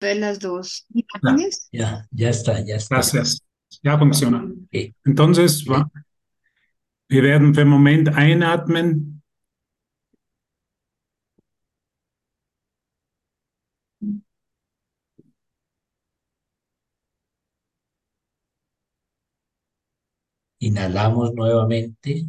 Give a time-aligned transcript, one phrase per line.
[0.00, 0.86] Entonces las dos
[1.72, 2.08] Ya.
[2.10, 2.96] Ya, está, ya está.
[2.96, 3.42] gracias.
[3.82, 4.42] Ya funciona.
[4.44, 4.94] Ok.
[5.04, 5.88] Entonces, wa-
[7.08, 9.22] wir werden für einen Moment einatmen.
[20.60, 22.28] Inhalamos nuevamente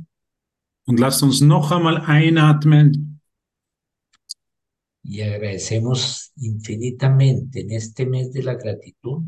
[0.87, 3.10] Und lasst uns noch einmal einatmen
[5.03, 9.23] y agradecemos infinitamente en este mes de la gratitud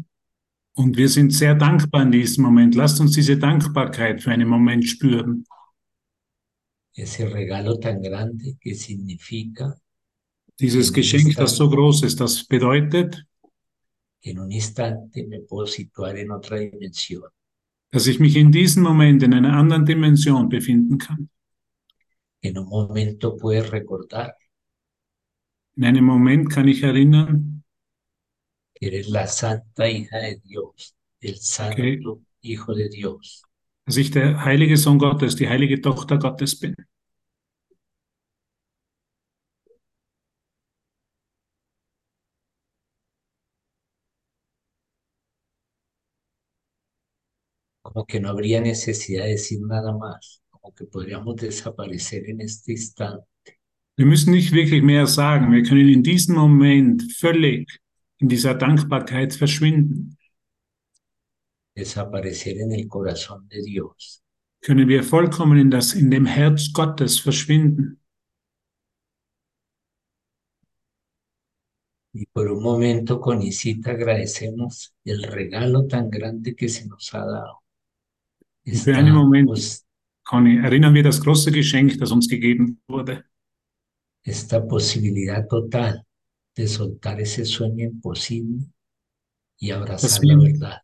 [0.76, 2.74] und wir sind sehr dankbar in diesem Moment.
[2.74, 5.46] Lasst uns diese Dankbarkeit für einen Moment spüren.
[6.96, 9.76] ese regalo tan grande que significa
[10.60, 13.26] Dieses Geschenk, das so groß ist, das bedeutet,
[14.22, 17.30] en un instante me puedo situar en otra dimensión,
[17.92, 21.30] dass ich mich in diesem Moment in einer anderen Dimension befinden kann.
[22.42, 24.36] en un momento puedes recordar
[25.76, 27.64] In einem Moment kann ich erinnern,
[28.76, 33.44] que eres la santa hija de Dios, el santo hijo de Dios.
[33.86, 36.76] dass ich der heilige Sohn Gottes, die heilige Tochter Gottes bin.
[47.82, 52.72] como que no habría necesidad de decir nada más, como que podríamos desaparecer en este
[52.74, 53.28] instante.
[53.96, 55.52] Wir müssen nicht wirklich mehr sagen.
[55.52, 57.80] Wir können in diesem Moment völlig
[58.20, 60.18] in dieser Dankbarkeit verschwinden.
[61.76, 64.22] desaparecer en el corazón de Dios.
[64.62, 68.00] Können wir vollkommen in das, in dem Herz Gottes verschwinden.
[72.14, 77.26] Y por un momento con Isita agradecemos el regalo tan grande que se nos ha
[77.26, 77.64] dado.
[78.64, 79.82] Y für einen Moment-
[80.26, 83.26] Conny, erinnern wir das große Geschenk, das uns gegeben wurde.
[84.24, 86.06] Esta posibilidad total
[86.56, 88.66] de soltar ese sueño imposible
[89.60, 90.80] y abrazar Das la wir- verdad.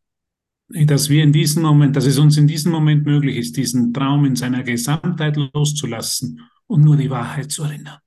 [0.71, 4.25] Dass wir in diesem Moment, dass es uns in diesem Moment möglich ist, diesen Traum
[4.25, 7.99] in seiner Gesamtheit loszulassen und nur die Wahrheit zu erinnern.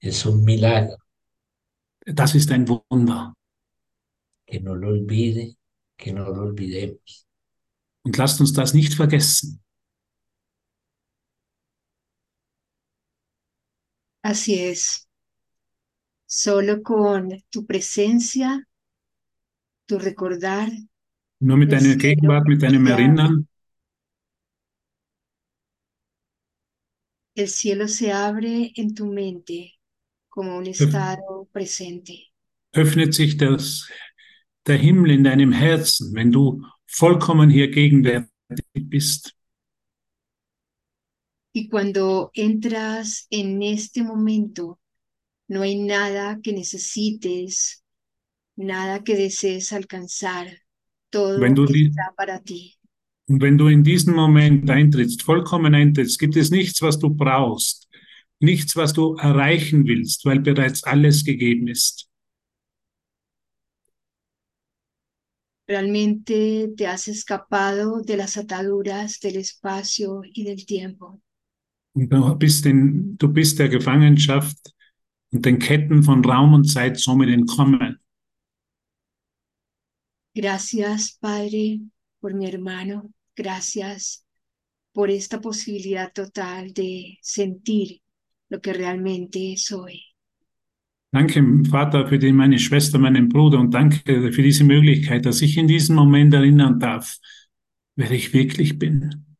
[0.00, 0.96] Es un milagro
[2.04, 3.34] Das ist ein Wunder.
[4.46, 5.54] que no lo olvide,
[5.96, 7.26] que no lo olvidemos.
[8.04, 9.62] Und lasst uns das nicht vergessen.
[14.22, 15.08] Así es.
[16.26, 18.66] Solo con tu presencia,
[19.86, 20.70] tu recordar,
[21.40, 22.86] Nur mit deiner Gegenwart, mit deinem.
[22.86, 23.48] Erinnern,
[27.34, 29.74] el cielo se abre en tu mente
[30.28, 32.30] como un estado presente.
[32.72, 33.90] öffnet sich das,
[34.66, 38.30] der Himmel in deinem Herzen, wenn du vollkommen hier gegenwärtig
[38.74, 39.34] bist.
[41.52, 44.80] Y cuando entras en este momento,
[45.48, 47.84] no hay nada que necesites,
[48.56, 50.48] nada que desees alcanzar.
[51.10, 52.78] Todo está para ti.
[53.28, 57.88] Und wenn du in diesen Moment eintrittst, vollkommen eintrittst, gibt es nichts, was du brauchst,
[58.40, 62.08] nichts, was du erreichen willst, weil bereits alles gegeben ist.
[65.68, 71.22] Realmente te has escapado de las ataduras del espacio y del tiempo.
[71.94, 74.72] Und du bist, in, du bist der Gefangenschaft
[75.32, 77.98] und den Ketten von Raum und Zeit somit entkommen.
[80.34, 81.80] Gracias, Padre,
[82.20, 83.12] por mi hermano.
[83.36, 84.24] Gracias
[84.92, 88.00] por esta posibilidad total de sentir
[88.48, 90.00] lo que realmente soy.
[91.12, 95.58] Danke, Vater, für die, meine Schwester, meinen Bruder und danke für diese Möglichkeit, dass ich
[95.58, 97.18] in diesem Moment erinnern darf,
[97.96, 99.31] wer ich wirklich bin.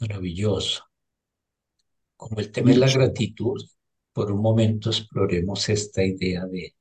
[0.00, 0.84] Maravilloso.
[2.16, 3.62] Como el tema es la gratitud,
[4.12, 6.74] por un momento exploremos esta idea de,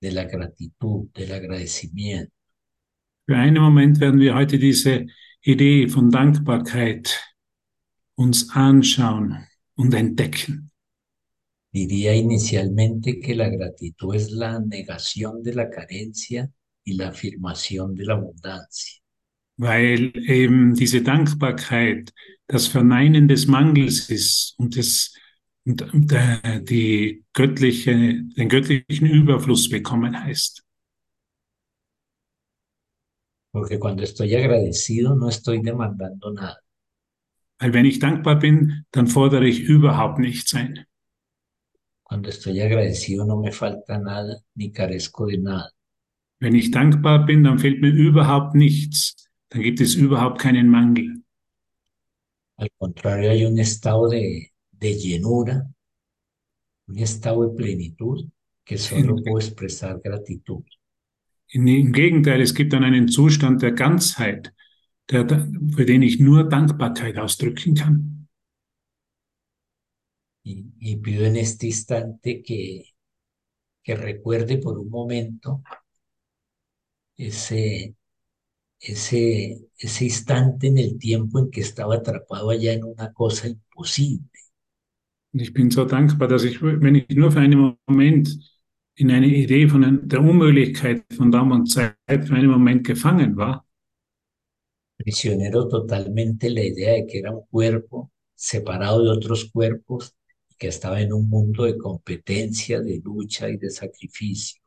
[0.00, 2.32] de la gratitud, del agradecimiento.
[3.26, 5.06] Für einen Moment werden wir heute diese
[5.40, 7.20] Idee von Dankbarkeit
[8.16, 10.70] uns anschauen und entdecken.
[11.72, 16.50] Diría inicialmente que la gratitud es la negación de la carencia
[16.84, 19.01] y la afirmación de la abundancia.
[19.56, 22.12] Weil eben diese Dankbarkeit
[22.46, 25.14] das Verneinen des Mangels ist und, das,
[25.64, 27.94] und der, die göttliche,
[28.36, 30.62] den göttlichen Überfluss bekommen heißt.
[33.52, 36.58] Porque cuando estoy agradecido no estoy demandando nada.
[37.58, 40.86] Weil wenn ich dankbar bin, dann fordere ich überhaupt nichts ein.
[42.02, 45.70] Cuando estoy agradecido no me falta nada ni carezco de nada.
[46.40, 49.21] Wenn ich dankbar bin, dann fehlt mir überhaupt nichts,
[49.52, 51.22] dann gibt es überhaupt keinen Mangel.
[52.56, 55.68] Al contrario, hay un estado de, de llenura,
[56.86, 58.30] un estado de plenitud
[58.64, 60.64] que solo puedo expresar gratitud.
[61.48, 64.54] Im Gegenteil, es gibt dann einen Zustand der Ganzheit,
[65.10, 65.26] der,
[65.74, 68.28] für den ich nur Dankbarkeit ausdrücken kann.
[70.44, 72.94] Y, y pido en este instante que,
[73.82, 75.62] que recuerde por un momento
[77.16, 77.96] ese,
[78.82, 84.28] ese, ese instante en el tiempo en que estaba atrapado allá en una cosa imposible.
[85.34, 88.38] Ich bin so dankbar, dass ich, wenn ich nur für einen Moment
[88.96, 93.64] in eine Idee von der Unmöglichkeit von Raum und Zeit für einen Moment gefangen war,
[94.98, 100.14] prisionero totalmente la idea de que era un cuerpo separado de otros cuerpos
[100.48, 104.60] y que estaba en un mundo de competencia, de lucha y de sacrificio.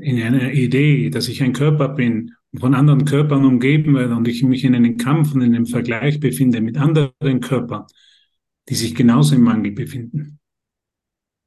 [0.00, 4.42] in einer Idee, dass ich ein Körper bin, von anderen Körpern umgeben werde und ich
[4.42, 7.84] mich in einem Kampf und in einem Vergleich befinde mit anderen Körpern,
[8.68, 10.38] die sich genauso im Mangel befinden.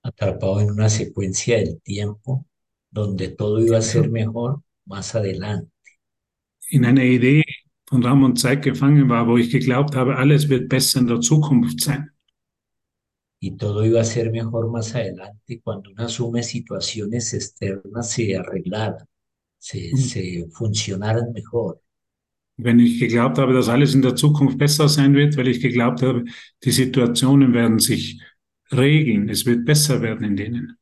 [0.04, 2.46] Atrapado en una secuencia del tiempo
[2.90, 5.72] donde todo iba a ser mejor más adelante.
[6.70, 7.44] In einer Idee
[7.88, 11.22] von Raum und Zeit gefangen war, wo ich geglaubt habe, alles wird besser in der
[11.22, 12.10] Zukunft sein.
[13.44, 19.08] y todo iba a ser mejor más adelante cuando uno asume situaciones externas se arreglaran,
[19.62, 21.82] se, se funcionaran mejor.
[22.58, 26.02] Wenn ich geglaubt habe, dass alles in der Zukunft besser sein wird, weil ich geglaubt
[26.02, 26.26] habe,
[26.64, 28.22] die Situationen werden sich
[28.72, 30.78] regeln, es wird besser werden in denen.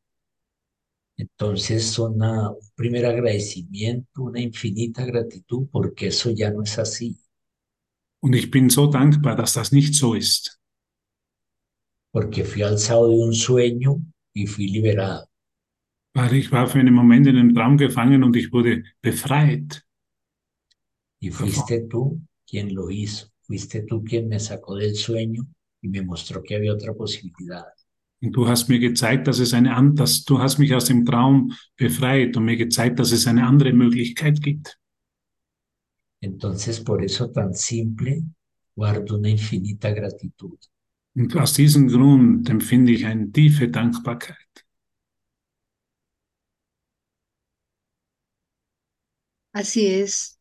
[1.15, 7.17] Entonces, una, un primer agradecimiento, una infinita gratitud, porque eso ya no es así.
[8.21, 10.59] Und ich bin so dankbar, dass das nicht so ist.
[12.11, 14.01] porque fui alzado de un sueño
[14.33, 15.28] y fui liberado.
[16.13, 19.85] Weil ich war für einen Moment in einem Traum gefangen und ich wurde befreit.
[21.21, 25.45] Y fuiste tú quien lo hizo, fuiste tú quien me sacó del sueño
[25.81, 27.65] y me mostró que había otra posibilidad.
[28.21, 31.53] Und du hast mir gezeigt, dass es eine dass du hast mich aus dem Traum
[31.77, 34.77] befreit und mir gezeigt, dass es eine andere Möglichkeit gibt.
[36.21, 38.23] Entonces, por eso tan simple,
[38.75, 40.59] guardo una infinita gratitud.
[41.15, 44.65] Und aus diesem Grund empfinde ich eine tiefe Dankbarkeit.
[49.51, 50.37] Así es,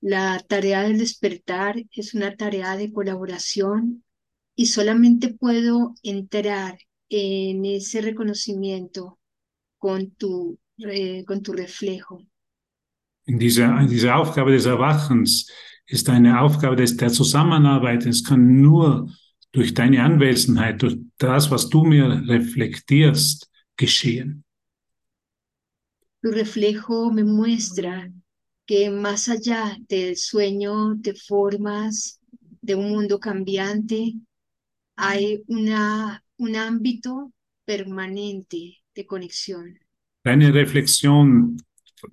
[0.00, 4.02] la tarea del despertar es una tarea de colaboración
[4.56, 9.18] y solamente puedo entrar en ese reconocimiento
[9.78, 12.26] con tu, eh, con tu reflejo.
[13.26, 15.46] In dieser, in dieser Aufgabe des Erwachens
[15.86, 18.06] ist eine Aufgabe des, der Zusammenarbeit.
[18.06, 19.10] Es kann nur
[19.52, 24.44] durch deine Anwesenheit, durch das, was du mir reflektierst, geschehen.
[26.22, 28.10] Tu reflejo me muestra
[28.70, 32.20] que más allá del sueño de formas
[32.62, 34.14] de un mundo cambiante,
[34.94, 37.32] hay una, un ámbito
[37.64, 39.76] permanente de conexión.
[40.22, 41.56] Deine Reflexion,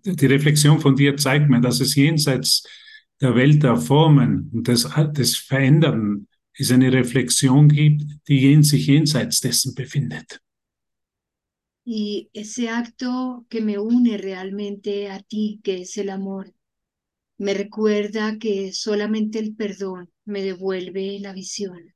[0.04, 2.64] die Reflexion von dir zeigt mir, dass es jenseits
[3.22, 9.42] der Welt der Formen und des, des Verändern es eine Reflexion gibt, die sich jenseits
[9.42, 10.42] dessen befindet.
[11.90, 16.54] Y ese acto que me une realmente a ti, que es el amor,
[17.38, 21.94] me recuerda que solamente el perdón me devuelve la visión.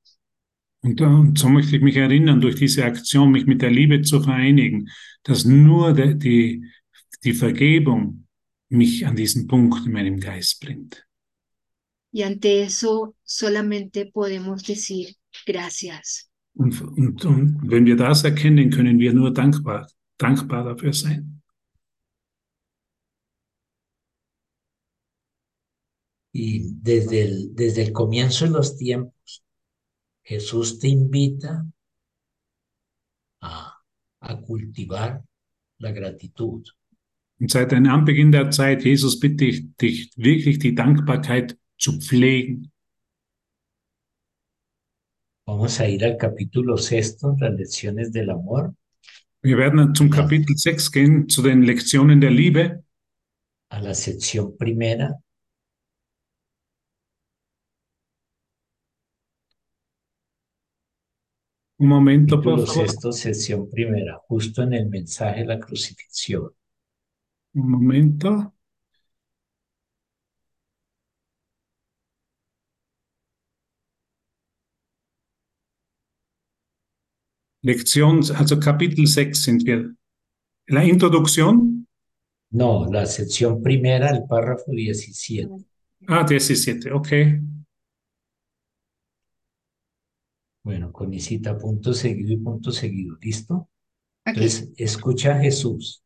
[0.81, 4.21] Und, und so möchte ich mich erinnern, durch diese Aktion mich mit der Liebe zu
[4.21, 4.89] vereinigen,
[5.23, 6.63] dass nur de, die,
[7.25, 8.27] die Vergebung
[8.69, 11.05] mich an diesen Punkt in meinem Geist bringt.
[12.13, 16.30] Y ante eso solamente podemos decir gracias.
[16.53, 21.41] Und, und, und wenn wir das erkennen, können wir nur dankbar, dankbar dafür sein.
[26.33, 29.43] Y desde el, desde el comienzo de los tiempos,
[30.23, 31.65] Jesús te invita
[33.41, 33.73] a,
[34.21, 35.23] a cultivar
[35.79, 36.73] la gratitud.
[37.39, 42.70] Und seit dem Anbeginn der Zeit, Jesus, bitte ich dich wirklich die Dankbarkeit zu pflegen.
[45.51, 48.73] Vamos a ir al capítulo sexto, las lecciones del amor.
[49.43, 52.85] Wir werden zum Kapitel 6 gehen, zu den Lektionen der Liebe.
[53.69, 55.13] A la sección primera.
[61.79, 62.87] Un momento, por Capítulo favor.
[62.87, 66.49] sexto, sección primera, justo en el mensaje de la crucifixión.
[67.55, 68.53] Un momento.
[77.63, 79.93] Lektion, also Kapitel 6 sind wir.
[80.67, 81.87] La introducción,
[82.53, 85.49] No, la sección primera, el párrafo 17.
[86.07, 87.07] Ah, 17, ok.
[90.63, 93.17] Bueno, con mi cita punto seguido y punto seguido.
[93.21, 93.55] ¿Listo?
[93.55, 93.69] Ok.
[94.25, 96.03] Entonces, escucha a Jesús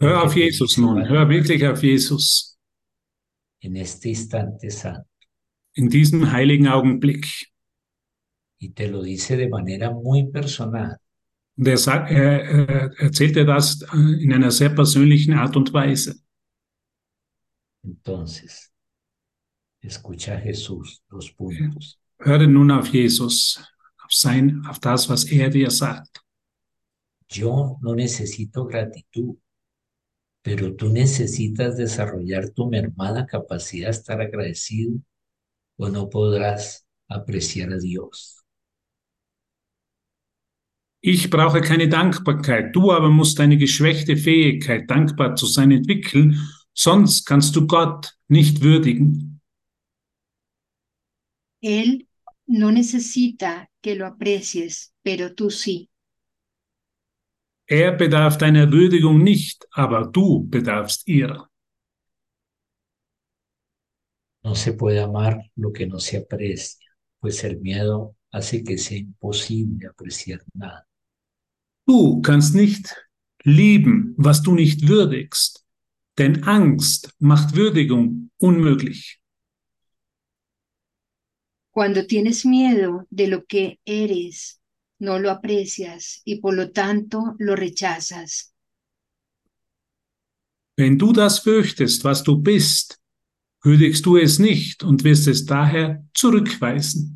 [0.00, 2.58] Hör auf Jesus nun, hör wirklich auf Jesus
[3.60, 5.08] en este instante santo.
[5.76, 7.26] in diesem heiligen Augenblick.
[8.58, 10.98] Y te lo dice de manera muy personal.
[11.56, 15.72] Und er, sagt, er, er erzählt dir das äh, in einer sehr persönlichen Art und
[15.72, 16.16] Weise.
[17.84, 18.72] Entonces,
[19.80, 21.98] escucha a Jesús, dos puntos.
[22.18, 23.62] Höre nun auf Jesus,
[24.02, 26.20] auf sein, auf das, was er dir sagt.
[27.30, 29.36] Yo no necesito gratitud,
[30.42, 34.98] pero tú necesitas desarrollar tu mermada capacidad de estar agradecido
[35.76, 38.43] o no podrás apreciar a Dios.
[41.06, 46.40] Ich brauche keine Dankbarkeit, du aber musst deine geschwächte Fähigkeit, dankbar zu sein, entwickeln,
[46.72, 49.42] sonst kannst du Gott nicht würdigen.
[51.60, 52.06] Él
[52.46, 55.90] no necesita que lo aprecies, pero tú sí.
[57.66, 61.50] Er bedarf deiner Würdigung nicht, aber du bedarfst ihrer.
[64.42, 66.88] No se puede amar lo que no se aprecia,
[67.20, 70.86] pues el miedo hace que sea imposible apreciar nada.
[71.86, 72.94] Du kannst nicht
[73.42, 75.64] lieben, was du nicht würdigst,
[76.18, 79.20] denn Angst macht Würdigung unmöglich.
[81.70, 84.60] Cuando tienes miedo de lo que eres,
[85.00, 88.52] no lo aprecias y por lo tanto lo rechazas.
[90.76, 93.00] Wenn du das fürchtest, was du bist,
[93.62, 97.13] würdigst du es nicht und wirst es daher zurückweisen.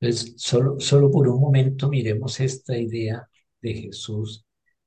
[0.00, 3.28] Entonces, solo, solo por un momento miremos esta idea
[3.62, 4.44] de Jesús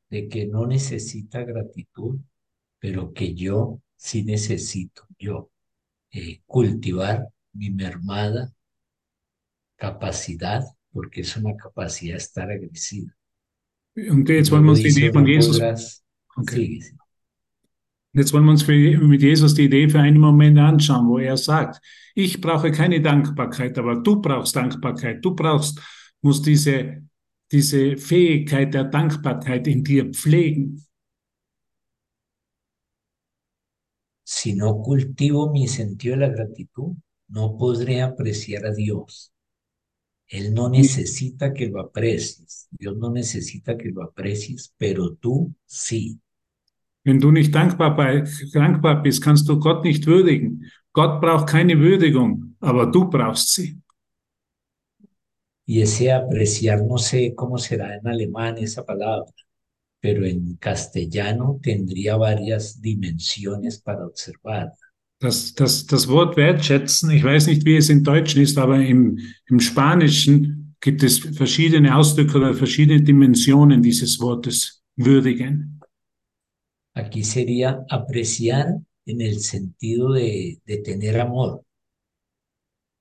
[0.09, 2.19] de que no necesita gratitud,
[2.79, 5.49] pero que yo sí necesito, yo,
[6.11, 8.53] eh, cultivar mi mermada
[9.75, 13.15] capacidad, porque es una capacidad de estar agradecida.
[13.95, 15.89] Und jetzt Y wollen wir luego
[16.37, 16.93] uns die
[18.13, 21.37] jetzt wollen wir uns für, mit Jesus die Idee für einen Moment anschauen, wo er
[21.37, 21.81] sagt,
[22.15, 25.23] ich brauche keine Dankbarkeit, aber du brauchst Dankbarkeit.
[25.23, 25.81] Du brauchst,
[26.21, 27.03] musst diese,
[27.51, 30.85] diese Fähigkeit der Dankbarkeit in dir pflegen.
[34.23, 36.95] Si no cultivo mi sentido de la gratitud,
[37.27, 39.33] no podré apreciar a Dios.
[40.27, 42.67] Él no necesita que lo aprecies.
[42.71, 46.21] Dios no necesita que lo aprecies, pero tú sí.
[47.03, 50.65] Wenn du nicht dankbar, bei, dankbar bist, kannst du Gott nicht würdigen.
[50.93, 53.81] Gott braucht keine Würdigung, aber du brauchst sie.
[55.65, 59.31] Y ese apreciar, no sé cómo será en alemán esa palabra,
[60.01, 64.73] pero en castellano tendría varias dimensiones para observar.
[65.19, 69.19] Das, das, das Wort wertschätzen, ich weiß nicht, wie es in Deutschen ist, aber im,
[69.47, 75.70] im Spanischen gibt es verschiedene Ausdrücke oder verschiedene Dimensionen dieses Wortes würdigen.
[76.93, 78.67] Aquí sería apreciar
[79.05, 81.63] en el sentido de, de tener amor,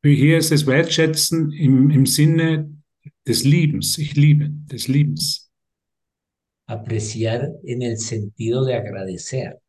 [0.02, 2.70] Hier ist es wertschätzen im, im Sinne
[3.26, 3.98] des Liebens.
[3.98, 5.50] Ich liebe, des Liebens.
[6.66, 9.60] apreciar en el sentido de agradecer,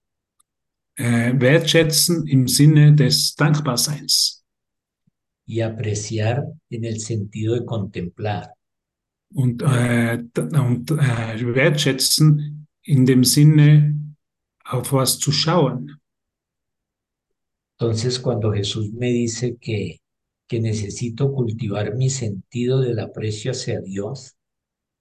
[0.97, 4.43] Äh, wertschätzen im Sinne des Dankbarseins.
[5.47, 8.53] y apreciar en el sentido de contemplar.
[9.33, 13.97] Und, äh, und äh, wertschätzen in dem Sinne,
[14.71, 15.99] auf was zu schauen.
[17.77, 20.01] Entonces, cuando Jesús me dice que,
[20.47, 24.35] que necesito cultivar mi sentido del aprecio hacia Dios,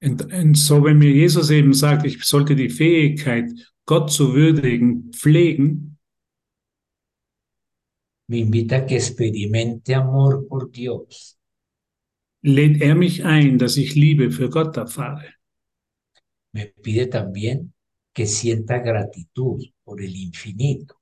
[0.02, 3.50] Und, und so, wenn mir Jesus eben sagt, ich sollte die Fähigkeit,
[3.84, 5.98] Gott zu würdigen, pflegen,
[8.26, 11.38] me invita a que experimente amor por Dios,
[12.40, 15.34] lädt er mich ein, dass ich Liebe für Gott erfahre.
[16.52, 17.74] me pide también
[18.12, 20.96] que sienta gratitud por el infinito.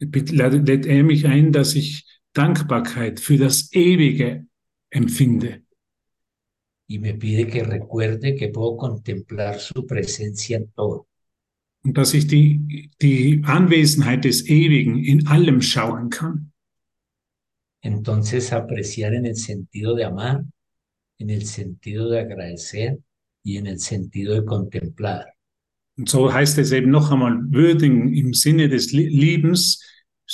[0.00, 4.46] Lädt er mich ein, dass ich Dankbarkeit für das Ewige
[4.90, 5.64] empfinde.
[6.86, 11.08] y me pide que recuerde que puedo contemplar su presencia en todo.
[11.82, 16.52] Und dass ich die, die Anwesenheit des Ewigen in allem schauen kann.
[17.82, 20.44] Entonces, apreciar en el sentido de amar,
[21.18, 22.98] en el sentido de agradecer
[23.42, 25.33] y en el sentido de contemplar.
[25.96, 29.80] Und so heißt es eben noch einmal, würdigen im Sinne des Lie- Liebens,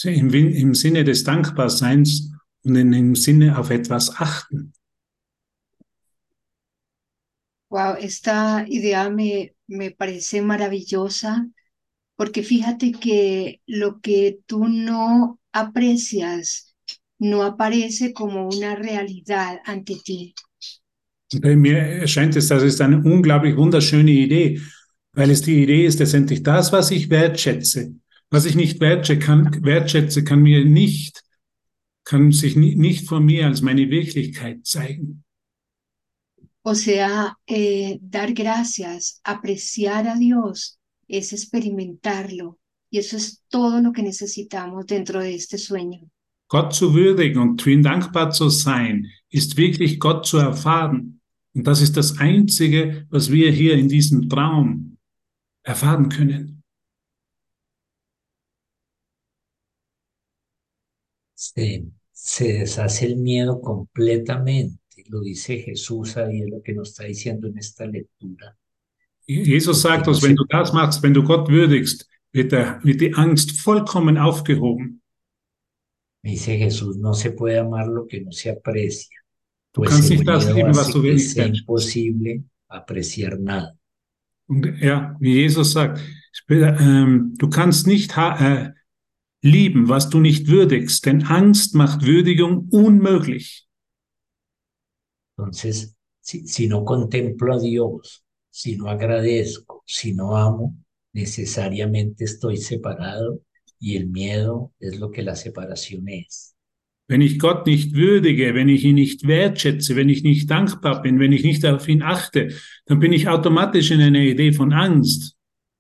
[0.05, 4.73] im, im Sinne des Dankbarseins und in, im Sinne auf etwas achten.
[7.71, 11.47] Wow, esta idea me, me parece maravillosa
[12.17, 16.75] Porque fíjate que lo que tú no aprecias
[17.19, 20.35] no aparece como una realidad ante ti.
[21.43, 24.61] Mir erscheint es, das ist eine unglaublich wunderschöne Idee,
[25.21, 27.95] weil es die Idee ist letztendlich das, was ich wertschätze.
[28.31, 31.23] Was ich nicht wertschätze, kann, wertschätze, kann mir nicht,
[32.05, 35.23] kann sich ni- nicht vor mir als meine Wirklichkeit zeigen.
[36.63, 42.59] O sea, eh, dar gracias, apreciar a Dios, es experimentarlo.
[42.91, 46.09] Y eso es todo lo que necesitamos dentro de este sueño.
[46.49, 51.21] Gott zu würdigen und für ihn dankbar zu sein, ist wirklich Gott zu erfahren.
[51.55, 54.90] Und das ist das Einzige, was wir hier in diesem Traum
[55.63, 56.63] erfahren können.
[61.35, 64.79] Se, se deshace el miedo completamente.
[65.09, 68.57] Lo dice Jesús ahí, es lo que nos está diciendo en esta lectura.
[69.27, 73.15] Jesus sagt uns, wenn du das machst, wenn du Gott würdigst, wird, der, wird die
[73.15, 75.03] Angst vollkommen aufgehoben.
[76.23, 79.17] Dice Jesús, no se puede amar lo que no se aprecia,
[79.73, 81.39] Du pues kannst el nicht das lieben, was du willst.
[81.39, 83.77] imposible apreciar nada.
[84.51, 86.01] Und ja, wie Jesus sagt,
[86.49, 88.73] ähm, du kannst nicht äh,
[89.43, 93.69] lieben, was du nicht würdigst, denn Angst macht Würdigung unmöglich.
[95.37, 100.77] Entonces, si, si no contemplo a Dios, si no agradezco, si no amo,
[101.13, 103.43] necesariamente estoy separado
[103.79, 106.57] y el miedo es lo que la separación es.
[107.11, 111.19] Wenn ich Gott nicht würdige, wenn ich ihn nicht wertschätze, wenn ich nicht dankbar bin,
[111.19, 112.55] wenn ich nicht auf ihn achte,
[112.87, 115.37] dann bin ich automatisch in einer Idee von Angst.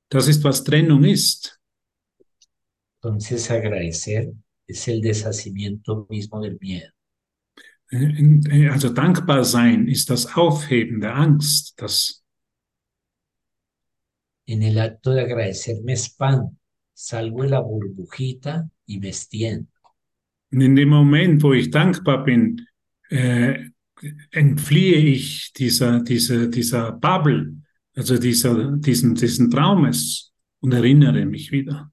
[0.08, 1.60] Das ist, was Trennung ist.
[2.96, 4.32] Entonces, agradecer
[4.66, 6.88] es el deshacimiento mismo del miedo.
[7.92, 11.80] Äh, Also dankbar sein ist das Aufheben der Angst.
[11.80, 12.24] Das,
[14.46, 16.56] En el acto de agradecer me expando,
[16.92, 19.69] salgo de la burbujita y me extiendo.
[20.52, 22.66] Und in dem Moment, wo ich dankbar bin,
[23.08, 23.70] äh,
[24.30, 27.56] entfliehe ich dieser, dieser, dieser Bubble,
[27.94, 31.92] also dieser, diesen, diesen Traumes und erinnere mich wieder.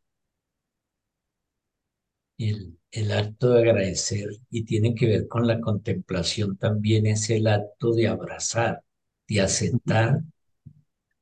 [2.40, 7.48] El, el acto de agradecer y tiene que ver con la contemplación también es el
[7.48, 8.84] acto de abrazar,
[9.28, 10.22] de aceptar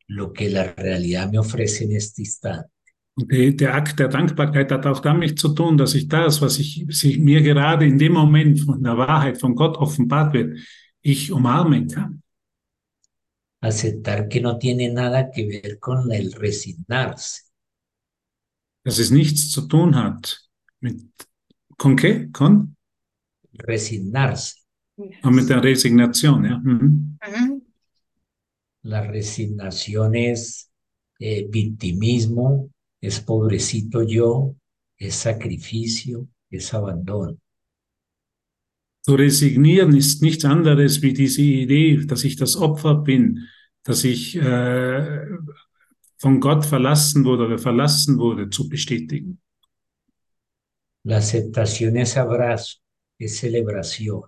[0.07, 2.74] lo que la realidad me ofrece en este instante.
[3.17, 6.59] Und der, der Akt der Dankbarkeit hat auch damit zu tun, dass ich das, was
[6.59, 10.59] ich, sich mir gerade in dem Moment von der Wahrheit von Gott offenbart wird,
[11.01, 12.21] ich umarmen kann.
[13.61, 17.41] Aceptar que no tiene nada que ver con el resignarse,
[18.83, 20.47] Dass es nichts zu tun hat
[20.81, 21.01] mit,
[21.77, 22.31] con qué?
[22.31, 22.75] Con?
[23.57, 24.55] resignarse.
[25.21, 26.57] Ah, mit der Resignation, ja.
[26.57, 27.17] Mhm.
[28.83, 30.69] La resignación es
[31.19, 32.69] eh, victimismo,
[33.05, 34.55] es pobrecito yo,
[34.97, 37.37] es sacrificio, es abandono.
[39.01, 43.47] Zu resignieren ist nichts anderes wie diese Idee, dass ich das Opfer bin,
[43.83, 45.27] dass ich äh,
[46.17, 49.39] von Gott verlassen wurde oder verlassen wurde, zu bestätigen.
[51.03, 52.79] La aceptación es abrazo,
[53.19, 54.23] es celebración.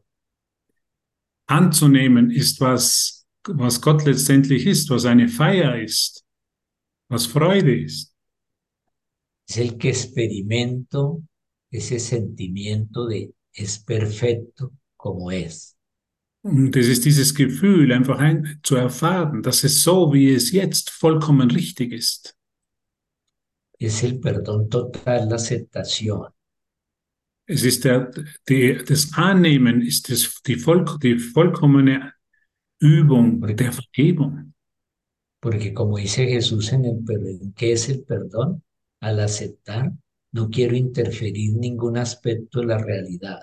[1.48, 6.24] Anzunehmen ist was, was Gott letztendlich ist, was eine Feier ist,
[7.10, 8.17] was Freude ist.
[9.48, 11.22] Es el que experimento
[11.72, 15.76] ese sentimiento de es perfecto como es.
[16.44, 20.92] Und es ist dieses Gefühl, einfach ein, zu erfahren, dass es so, wie es jetzt
[20.92, 22.36] vollkommen richtig ist.
[23.80, 26.32] Es el perdón total, la aceptación.
[27.46, 28.12] Es ist der,
[28.48, 32.14] die, das Annehmen, ist das, die, voll, die vollkommene
[32.80, 34.54] Übung der Vergebung.
[35.40, 38.64] Porque como dice Jesús en el perdón, ¿qué es el perdón?
[39.00, 39.92] Al aceptar,
[40.32, 43.42] no quiero interferir ningún aspecto de la realidad.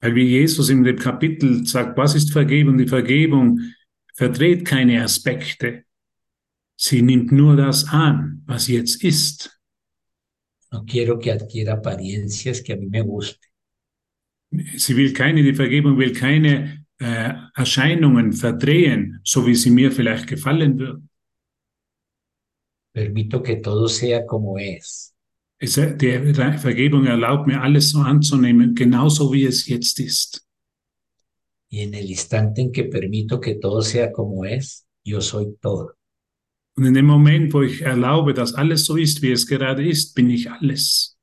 [0.00, 2.76] Weil wie Jesus in dem Kapitel sagt, was ist Vergebung?
[2.78, 3.60] Die Vergebung
[4.14, 5.84] verdreht keine Aspekte.
[6.76, 9.50] Sie nimmt nur das an, was jetzt ist.
[10.72, 13.48] No quiero que adquiera apariencias que a mí me gusten.
[14.76, 20.26] Sie will keine, die Vergebung will keine äh, Erscheinungen verdrehen, so wie sie mir vielleicht
[20.26, 21.08] gefallen würden.
[22.96, 25.14] Permito que todo sea como es.
[25.58, 26.18] Es, die
[26.58, 30.46] Vergebung erlaubt mir, alles so anzunehmen, genauso wie es jetzt ist.
[31.68, 35.92] Y en el instante en que permito que todo sea como es, yo soy todo.
[36.74, 40.14] Und in dem Moment, wo ich erlaube, dass alles so ist, wie es gerade ist,
[40.14, 41.18] bin ich alles.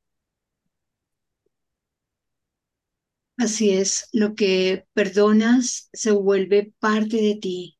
[3.35, 7.77] Así es, lo que perdonas se vuelve parte de ti.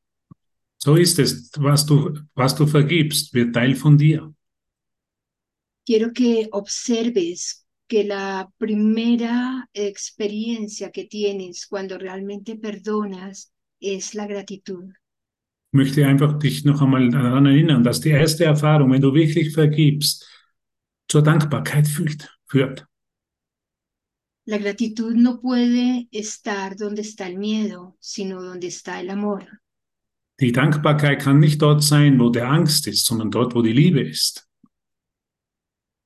[0.84, 1.50] So ist es.
[1.56, 4.34] Was du, was du vergibst, wird Teil von dir.
[5.84, 14.92] quiero que observes que la primera experiencia que tienes cuando realmente perdonas es la gratitud.
[15.72, 19.52] Ich möchte einfach dich noch einmal daran erinnern, dass die erste Erfahrung, wenn du wirklich
[19.52, 20.26] vergibst,
[21.08, 22.30] zur Dankbarkeit führt.
[22.46, 22.86] führt.
[24.46, 29.46] La gratitud no puede estar donde está el miedo, sino donde está el amor.
[30.40, 34.00] Die Dankbarkeit kann nicht dort sein, wo der Angst ist, sondern dort, wo die Liebe
[34.00, 34.48] ist.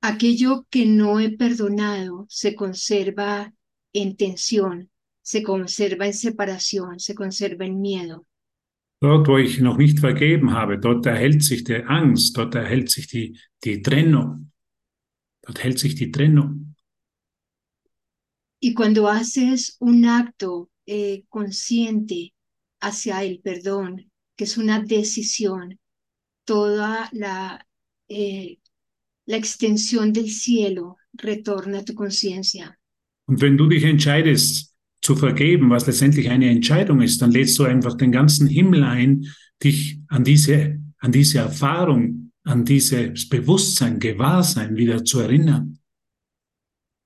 [0.01, 3.51] Aquello que no he perdonado se conserva
[3.91, 4.89] en tensión,
[5.21, 8.25] se conserva en separación, se conserva en miedo.
[9.01, 13.07] Dort, wo ich noch nicht vergeben habe, dort erhält sich die Angst, dort erhält sich
[13.07, 14.51] die, die Trennung.
[15.41, 16.75] Dort hält sich die Trennung.
[18.61, 22.33] Y cuando haces un acto eh, consciente
[22.81, 24.08] hacia el perdón,
[24.39, 25.77] que es una decisión,
[26.45, 27.67] toda la,
[28.07, 28.57] eh,
[29.25, 32.79] la extensión del cielo retorna a tu conciencia.
[33.27, 37.65] Und wenn du dich entscheidest zu vergeben, was letztendlich eine Entscheidung ist, dann lädst du
[37.65, 39.25] einfach den ganzen Himmel ein,
[39.61, 45.79] dich an diese, an diese Erfahrung, an dieses Bewusstsein, Gewahrsein wieder zu erinnern.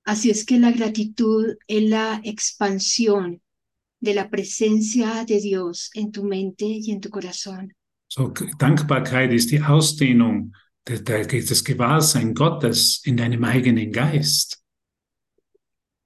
[0.06, 3.42] Así es que la gratitud es la expansión
[4.04, 7.74] de la presencia de Dios en tu mente y en tu corazón.
[8.10, 10.52] So, Dankbarkeit ist die Ausdehnung
[10.86, 14.62] des, des Gewahrsein Gottes in deinem eigenen Geist.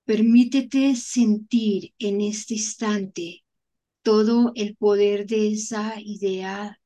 [0.06, 3.44] Permítete sentir en este instante
[4.04, 6.80] todo el poder de esa idea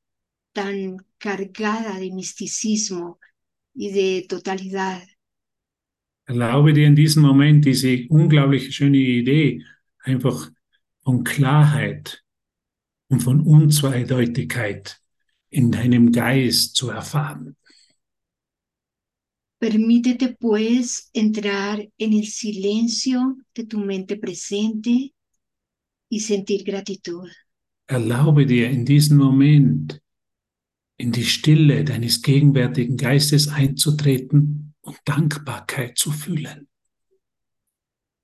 [0.54, 3.20] tan cargada de misticismo
[3.76, 5.04] y de totalidad.
[6.26, 9.62] Erlaube dir in diesem Moment diese unglaublich schöne Idee
[10.04, 10.50] einfach
[11.04, 12.24] von Klarheit
[13.10, 15.00] und von Unzweideutigkeit
[15.50, 17.58] in deinem Geist zu erfahren.
[19.60, 25.14] Permítete pues entrar en el silencio de tu mente presente
[26.10, 27.30] y sentir gratitud.
[27.88, 30.02] Erlaube dir in diesem Moment
[30.98, 36.68] in die Stille deines gegenwärtigen Geistes einzutreten und Dankbarkeit zu fühlen.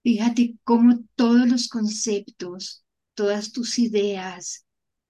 [0.08, 4.66] Fíjate cómo todos los conceptos, todas tus ideas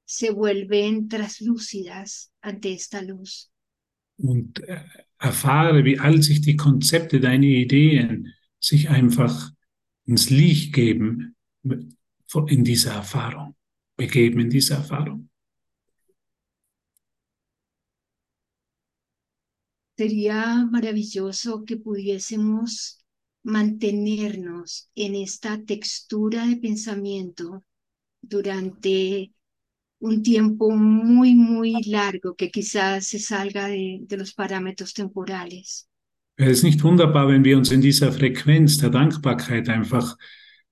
[0.06, 3.52] se vuelven traslúcidas ante esta luz.
[4.18, 4.84] Und äh,
[5.20, 9.52] erfahre, wie all sich die Konzepte, deine Ideen sich einfach
[10.06, 11.36] ins Licht geben
[12.48, 13.56] in dieser Erfahrung,
[13.98, 15.30] begeben in dieser Erfahrung.
[19.96, 22.98] Sería maravilloso que pudiésemos
[23.48, 27.64] mantenernos en esta textura de pensamiento
[28.22, 29.32] durante
[30.00, 35.88] un tiempo muy, muy largo que quizás se salga de, de los parámetros temporales.
[36.36, 40.18] Es nicht wunderbar, wenn wir uns in dieser Frequenz der Dankbarkeit einfach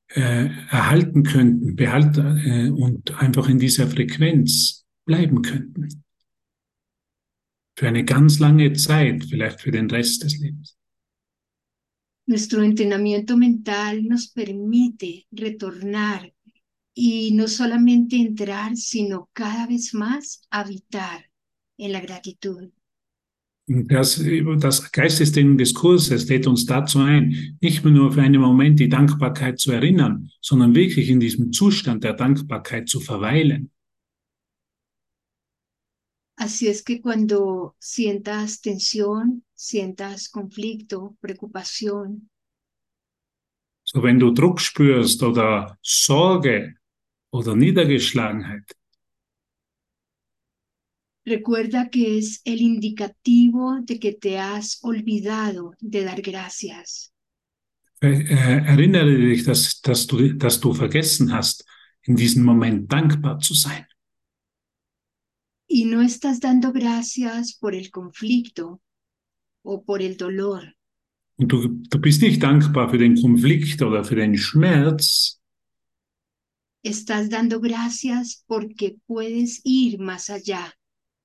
[0.10, 6.04] äh, erhalten könnten, behalten äh, und einfach in dieser Frequenz bleiben könnten?
[7.78, 10.78] Für eine ganz lange Zeit, vielleicht für den Rest des Lebens.
[12.28, 16.34] Nuestro entrenamiento mental nos permite retornar
[16.96, 21.30] y no solamente entrar, sino cada vez más habitar
[21.78, 22.72] en la gratitud.
[23.68, 24.24] Das,
[24.60, 29.60] das Geistesding des Kurses lädt uns dazu ein, nicht nur für einen Moment die Dankbarkeit
[29.60, 33.72] zu erinnern, sondern wirklich in diesem Zustand der Dankbarkeit zu verweilen.
[36.38, 42.30] Así es que cuando sientas tensión, sientas conflicto, preocupación,
[43.88, 46.74] So wenn du Druck spürst oder Sorge
[47.32, 48.63] oder Niedergeschlagenheit,
[51.24, 57.12] recuerda que es el indicativo de que te has olvidado de dar gracias.
[58.02, 61.65] äh, erinnere dich, dass, dass, du, dass du vergessen hast,
[62.04, 63.86] in diesem Moment dankbar zu sein.
[65.67, 68.82] Y no estás dando gracias por el conflicto
[69.63, 70.73] o por el dolor.
[71.38, 75.41] Und du, du bist nicht dankbar für den Konflikt oder für den Schmerz,
[76.86, 80.71] Estás dando gracias porque puedes ir más allá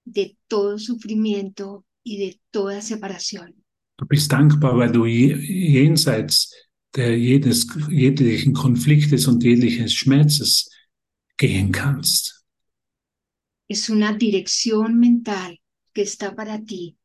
[0.06, 3.62] de todo sufrimiento y de toda separación.
[3.98, 6.50] Du bist dankbar, weil du je, jenseits
[6.96, 10.70] der jedes, jeglichen Konfliktes und jeglichen Schmerzes
[11.36, 12.39] gehen kannst.
[13.70, 15.60] Es una dirección mental
[15.94, 16.96] que está para ti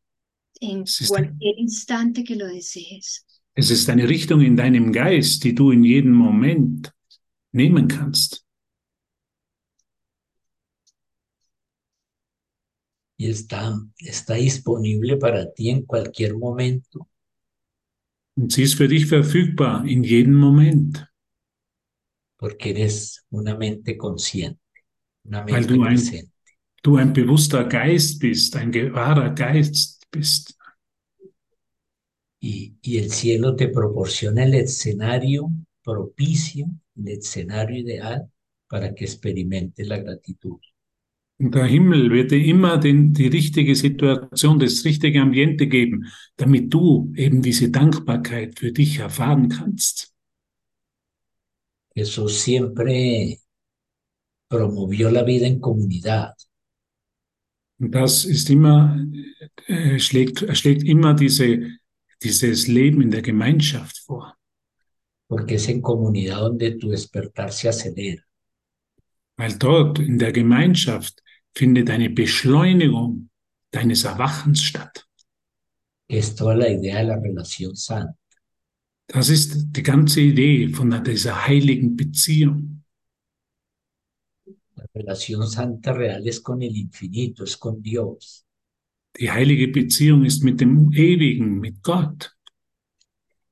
[0.60, 1.06] en sí.
[1.08, 3.24] cualquier instante que lo desees.
[3.54, 6.92] Es ist eine Richtung in deinem Geist, die du in jedem Moment
[7.52, 8.42] nehmen kannst.
[13.18, 17.08] y está, está disponible para ti en cualquier momento
[18.38, 21.08] Und sie ist für dich verfügbar in jedem Moment,
[22.38, 24.60] porque eres una mente consciente,
[25.24, 26.35] una weil mente du ein, presente.
[26.86, 30.56] Du ein bewusster Geist bist, ein gewahrer Geist bist.
[32.40, 35.50] Y, y el cielo te proporciona el escenario
[35.84, 38.30] propicio, el escenario ideal
[38.68, 40.60] para que experimentes la gratitud.
[41.38, 46.06] Und der Himmel wird dir immer den, die richtige Situation, das richtige Ambiente geben,
[46.38, 50.14] damit du eben diese Dankbarkeit für dich erfahren kannst.
[51.94, 53.40] Jesús siempre
[54.48, 56.36] promovió la vida en comunidad.
[57.80, 58.98] Und das ist immer,
[59.68, 61.72] äh, schlägt, schlägt immer diese,
[62.24, 64.36] dieses Leben in der Gemeinschaft vor,
[65.28, 68.22] porque es en comunidad donde tu despertar se acelera.
[69.38, 71.22] weil dort in der Gemeinschaft
[71.54, 73.30] findet eine Beschleunigung
[73.72, 75.06] deines Erwachens statt.
[76.08, 78.16] Es toda la idea de la relación santa.
[79.08, 82.75] Das ist die ganze Idee von dieser heiligen Beziehung.
[84.76, 88.46] La relación santa real es con el infinito, es con Dios.
[89.18, 92.32] Die heilige Beziehung ist mit dem Ewigen, mit Gott.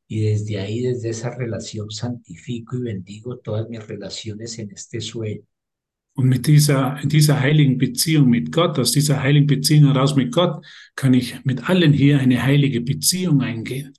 [0.08, 5.46] Y desde ahí, desde esa relación, santifico y bendigo todas mis relaciones en este sueño.
[6.16, 10.32] Und mit dieser, in dieser heiligen Beziehung mit Gott, aus dieser heiligen Beziehung heraus mit
[10.32, 10.64] Gott,
[10.96, 13.94] kann ich mit allen hier eine heilige Beziehung eingehen.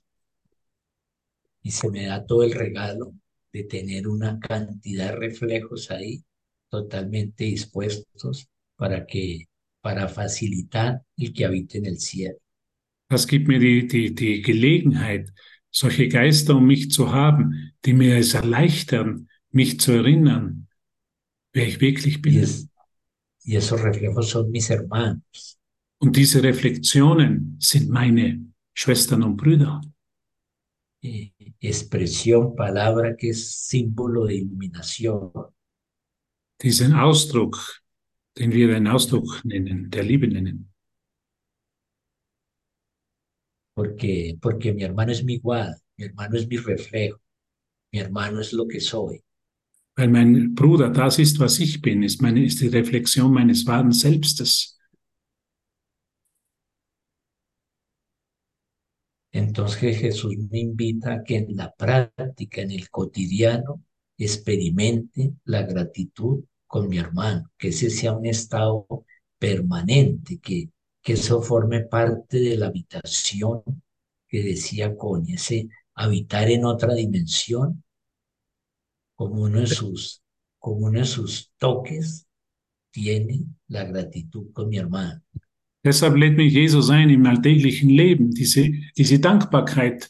[1.63, 3.15] Y se me da todo el regalo
[3.51, 6.23] de tener una cantidad de reflejos ahí
[6.83, 9.45] totalmente dispuestos para que,
[9.81, 12.37] para facilitar el que habite en el cielo.
[13.09, 15.31] Das gibt mir die, die, die Gelegenheit,
[15.71, 20.67] solche Geister um mich zu haben, die mir es erleichtern, mich zu erinnern,
[21.53, 22.37] wer ich wirklich Y, bin.
[22.39, 22.69] es-
[23.43, 25.59] y esos reflejos son mis hermanos.
[25.97, 29.81] Und diese Reflexionen sind meine Schwestern und Brüder.
[31.01, 35.31] eh, expresión, palabra que es símbolo de iluminación.
[36.61, 37.81] Diesen Ausdruck,
[38.37, 40.75] den wir den Ausdruck nennen, der Liebe nennen.
[43.75, 47.21] porque, porque mi hermano es mi igual, mi hermano es mi reflejo,
[47.91, 49.21] mi hermano es lo que soy.
[49.97, 53.91] Weil mein Bruder das ist, was ich bin, ist, meine, ist die Reflexion meines wahren
[53.91, 54.77] Selbstes.
[59.31, 63.83] Entonces Jesús me invita a que en la práctica, en el cotidiano,
[64.17, 68.87] experimente la gratitud con mi hermano, que ese sea un estado
[69.37, 70.69] permanente, que,
[71.01, 73.61] que eso forme parte de la habitación
[74.27, 77.83] que decía Connie, ese habitar en otra dimensión,
[79.15, 80.21] como uno de sus,
[80.59, 82.27] como uno de sus toques,
[82.91, 85.21] tiene la gratitud con mi hermano.
[85.83, 90.09] Deshalb lädt mich Jesus ein, im alltäglichen Leben diese, diese Dankbarkeit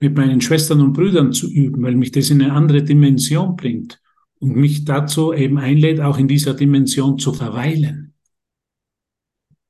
[0.00, 4.00] mit meinen Schwestern und Brüdern zu üben, weil mich das in eine andere Dimension bringt
[4.38, 8.14] und mich dazu eben einlädt, auch in dieser Dimension zu verweilen.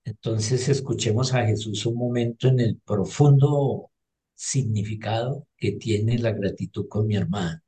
[0.04, 3.90] Entonces escuchemos a Jesús un momento en el profundo
[4.34, 7.58] significado que tiene la gratitud con mi hermano.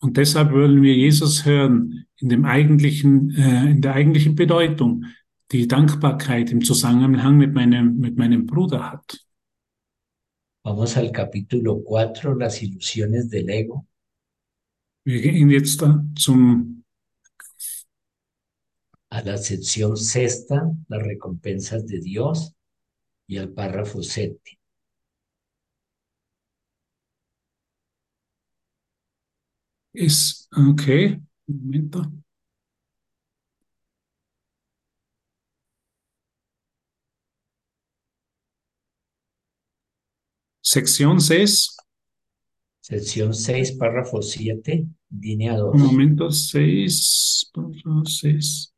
[0.00, 5.04] Und deshalb wollen wir Jesus hören in dem eigentlichen, äh, in der eigentlichen Bedeutung,
[5.52, 9.20] die Dankbarkeit im Zusammenhang mit meinem, mit meinem Bruder hat.
[10.64, 13.86] Vamos al capítulo 4, las ilusiones del ego.
[15.04, 15.82] Wir gehen jetzt
[16.16, 16.84] zum
[19.10, 22.54] a la sección sexta, las recompensas de Dios,
[23.26, 24.62] y al párrafo séptimo.
[29.92, 32.21] ist, okay, Moment da.
[40.72, 41.76] Sección 6,
[42.80, 44.86] Sección 6, párrafo 7,
[45.20, 45.74] línea 2.
[45.74, 47.52] un momento, 6,
[48.06, 48.74] 6,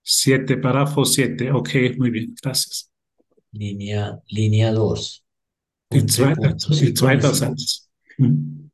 [0.00, 2.92] 7, párrafo 7, ok, muy bien, gracias.
[3.50, 5.24] Línea, línea 2.
[5.90, 7.34] Die Punto y zweite, punto, die zweiter sincronísimo.
[7.34, 7.90] Satz.
[8.18, 8.70] Hm.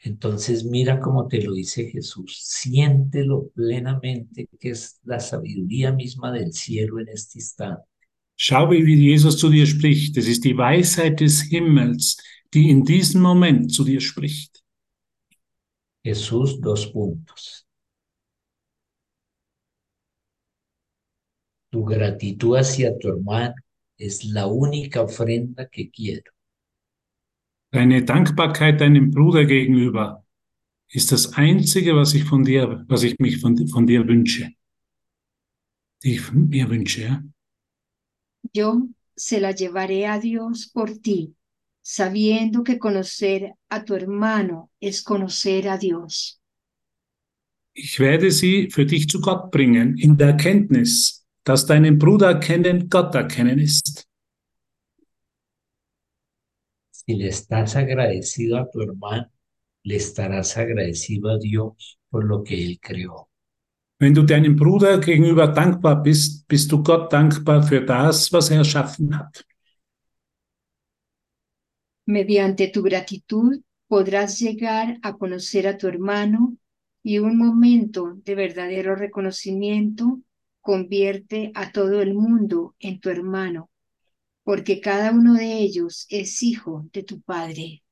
[0.00, 6.52] Entonces mira cómo te lo dice Jesús, siéntelo plenamente, que es la sabiduría misma del
[6.52, 7.91] cielo en este instante.
[8.36, 10.16] Schau, wie Jesus zu dir spricht.
[10.16, 12.16] Es ist die Weisheit des Himmels,
[12.54, 14.62] die in diesem Moment zu dir spricht.
[16.04, 17.66] Jesús, dos puntos.
[21.70, 23.54] Tu gratitud hacia tu hermano
[23.96, 26.30] es la única ofrenda que quiero.
[27.70, 30.26] Deine Dankbarkeit deinem Bruder gegenüber
[30.88, 34.50] ist das Einzige, was ich von dir, was ich mich von, von dir wünsche.
[36.02, 37.22] Die ich mir wünsche, ja.
[38.52, 41.36] Yo se la llevaré a Dios por ti.
[41.82, 46.40] sabiendo que conocer a tu hermano es conocer a Dios.
[47.74, 52.88] Ich werde sie für dich zu Gott bringen, in der Erkenntnis, dass deinen Bruder kennen
[52.88, 54.06] Gott erkennen ist.
[56.90, 59.30] Si le estás agradecido a tu hermano,
[59.82, 63.31] le estarás agradecido a Dios por lo que Él creó.
[64.02, 68.56] Wenn du deinem Bruder gegenüber dankbar bist, bist du Gott dankbar für das, was er
[68.56, 69.46] erschaffen hat.
[72.06, 76.56] Mediante tu gratitud podrás llegar a conocer a tu hermano
[77.04, 80.18] y un momento de verdadero reconocimiento
[80.60, 83.70] convierte a todo el mundo en tu hermano,
[84.42, 87.84] porque cada uno de ellos es hijo de tu Padre.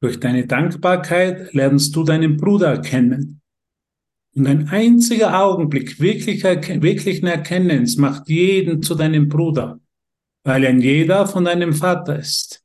[0.00, 3.40] Durch deine Dankbarkeit lernst du deinen Bruder kennen.
[4.38, 9.80] Und ein einziger Augenblick wirklicher, wirklichen Erkennens macht jeden zu deinem Bruder,
[10.44, 12.64] weil ein jeder von deinem Vater ist.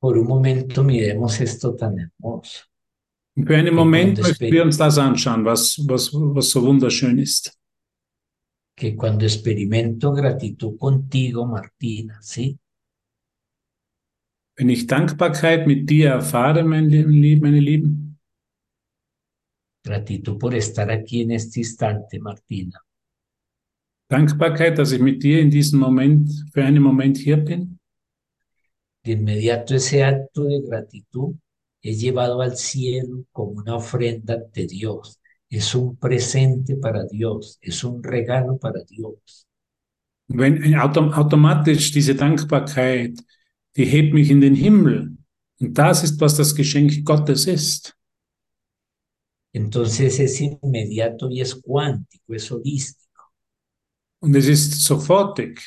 [0.00, 2.64] Por un momento miremos esto tan hermoso.
[3.34, 7.56] Für einen Moment möchten wir uns das anschauen, was, was, was so wunderschön ist.
[8.74, 12.58] que cuando experimento gratitud contigo, Martina, ¿sí?
[14.56, 18.18] Wenn ich Dankbarkeit mit dir erfahre, mein Lieb- meine Lieben,
[19.84, 22.80] Gratitud por estar aquí en este instante, Martina.
[24.08, 27.78] Dankbarkeit, dass ich mit dir in diesem Moment, für einen Moment hier bin,
[29.04, 31.34] De inmediato ese acto de gratitud
[31.82, 35.18] es llevado al cielo como una ofrenda ante Dios.
[35.50, 39.44] Es un presente para Dios, es un regalo para Dios.
[40.28, 43.18] wenn autom automatisch diese Dankbarkeit,
[43.76, 45.16] die hebt mich in den Himmel.
[45.60, 47.96] Und das ist, was das Geschenk Gottes ist.
[49.54, 53.32] Entonces es inmediato y es cuántico, es holístico.
[54.20, 55.60] Und es ist sofortig.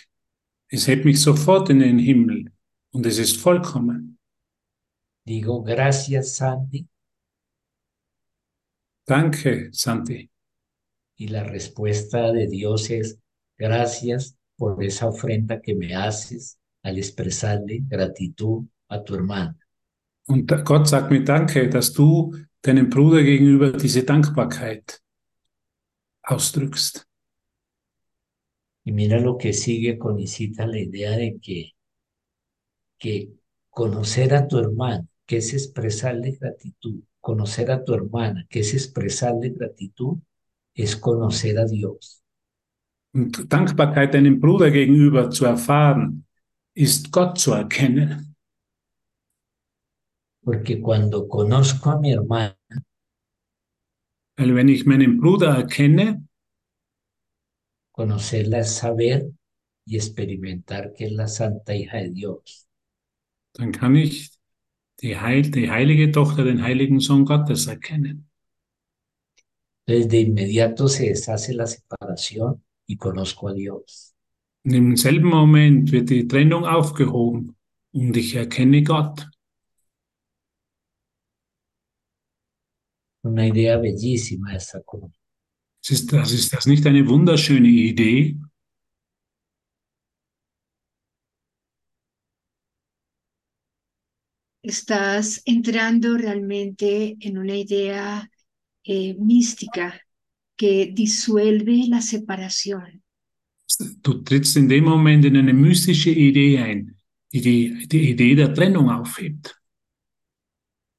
[0.67, 2.51] Es hebt mich sofort in den Himmel.
[2.91, 4.17] Und es ist vollkommen.
[5.25, 6.87] Digo, gracias, Sandy.
[9.05, 10.29] Danke, Santi.
[11.17, 13.19] Y la respuesta de Dios es,
[13.57, 19.55] gracias por esa ofrenda que me haces al expresarle gratitud a tu hermana.
[20.27, 25.01] Und Gott sagt mir Danke, dass du deinem Bruder gegenüber diese Dankbarkeit
[26.23, 27.07] ausdrückst.
[28.83, 31.71] Y mira lo que sigue con Isita, la idea de que,
[32.99, 33.31] que
[33.69, 39.49] conocer a tu hermano, que es expresarle gratitud, conocer a tu hermana, que es expresarle
[39.49, 40.19] gratitud,
[40.75, 42.21] es conocer a Dios.
[43.11, 46.24] Und Dankbarkeit deinem Bruder gegenüber zu erfahren,
[46.75, 48.35] ist Gott zu erkennen.
[50.43, 52.55] Porque cuando conozco a mi hermana,
[54.37, 56.27] Weil wenn ich meinen Bruder erkenne,
[57.93, 59.31] conocerla es saber
[59.85, 62.67] y experimentar que es la santa hija de Dios.
[63.53, 64.31] dann kann ich
[65.01, 68.29] die, Heil, die heilige Tochter, den heiligen Sohn Gottes erkennen.
[69.87, 74.14] Entonces de inmediato se deshace la separación y conozco a Dios.
[74.65, 77.55] Und im selben Moment wird die Trennung aufgehoben
[77.93, 79.27] und ich erkenne Gott.
[83.21, 85.11] Una idea bellísima esta como
[85.83, 88.37] Es Ist das, ist das nicht eine wunderschöne Idee?
[94.63, 98.27] Estás entrando realmente en una idea
[98.83, 100.01] eh, mística
[100.55, 103.04] que disuelve la separación.
[104.01, 106.95] Du trittst in dem Moment in eine mystische Idee ein,
[107.31, 109.55] die die, die Idee der Trennung aufhebt.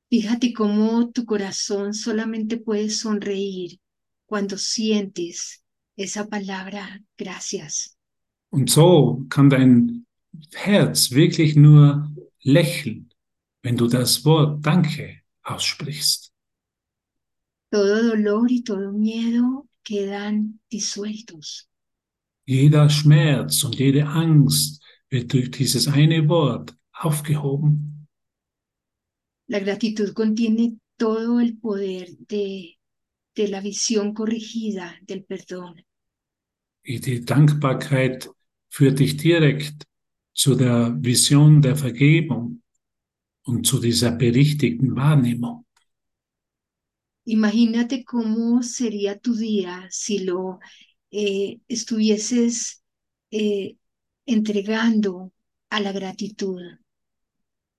[0.08, 3.80] Fíjate cómo tu corazón solamente puede sonreír
[4.24, 5.64] cuando sientes
[5.96, 7.96] esa palabra gracias.
[8.50, 10.06] Und so kann dein
[10.54, 12.08] Herz wirklich nur
[12.42, 13.10] lächeln,
[13.62, 16.32] wenn du das Wort Danke aussprichst.
[17.70, 21.68] Todo dolor y todo miedo quedan disueltos.
[22.46, 24.80] Jeder Schmerz und jede Angst
[25.10, 28.06] wird durch dieses eine Wort aufgehoben.
[29.48, 32.76] La gratitud contiene todo el poder de,
[33.34, 35.82] de la visión corregida del perdón.
[36.84, 38.30] Die Dankbarkeit
[38.68, 39.84] führt dich direkt
[40.32, 42.62] zu der Vision der Vergebung
[43.42, 45.64] und zu dieser berichtigten Wahrnehmung.
[47.24, 50.60] Imagínate cómo sería tu día si lo
[51.16, 52.82] eh, estuvieses
[53.30, 53.76] eh,
[54.24, 55.32] entregando
[55.70, 56.60] a la gratitud.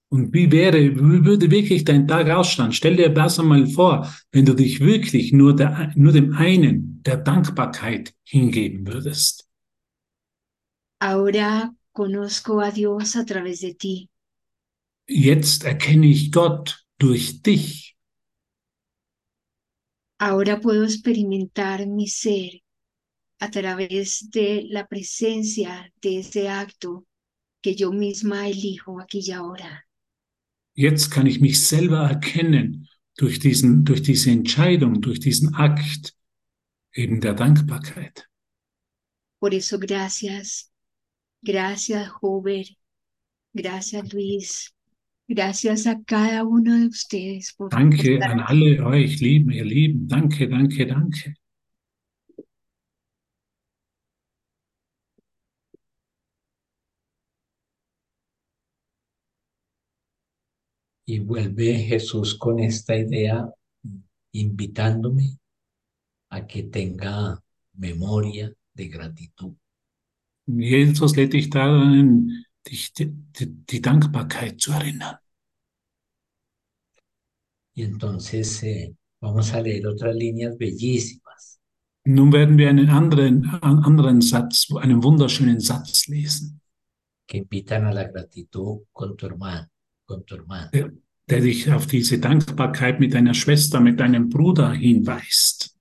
[0.10, 2.72] Und wie wäre, wie würde wirklich dein Tag ausschauen?
[2.72, 7.18] Stell dir das einmal vor, wenn du dich wirklich nur, der, nur dem einen, der
[7.18, 9.50] Dankbarkeit hingeben würdest.
[11.00, 14.10] Ahora conozco a Dios a través de ti.
[15.08, 17.96] Jetzt erkenne ich Gott durch dich.
[20.20, 22.62] Ahora puedo experimentar mi ser
[23.40, 27.06] a través de la presencia de ese acto
[27.62, 29.84] que yo misma elijo aquí y ahora.
[30.76, 36.14] Jetzt kann ich mich selber erkennen durch diesen, durch diese Entscheidung, durch diesen Akt
[36.94, 38.28] eben der Dankbarkeit.
[39.40, 40.72] Por eso gracias,
[41.44, 42.66] gracias Jover,
[43.54, 44.72] gracias Luis,
[45.28, 50.08] gracias a cada uno de ustedes por Danke an alle euch, Lieben, ihr Lieben.
[50.08, 51.36] Danke, danke, danke.
[61.10, 63.50] Y vuelve Jesús con esta idea,
[64.34, 65.38] invitándome
[66.30, 67.42] a que tenga
[67.74, 69.56] memoria de gratitud.
[70.48, 75.18] Jesus lädt dich daran, dich, die, die, Dankbarkeit zu erinnern.
[77.74, 81.60] Y entonces eh, vamos a leer otras líneas bellísimas.
[82.06, 86.62] Nun werden wir einen anderen, einen anderen Satz, einen wunderschönen Satz lesen,
[87.28, 89.68] que invitan a la gratitud con tu hermano,
[90.08, 90.72] con tu hermano.
[90.72, 95.76] der, dich auf diese Dankbarkeit mit deiner Schwester, mit deinem Bruder hinweist.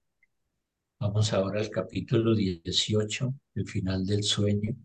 [0.99, 4.77] Vamos ahora al capítulo 18, el final del sueño,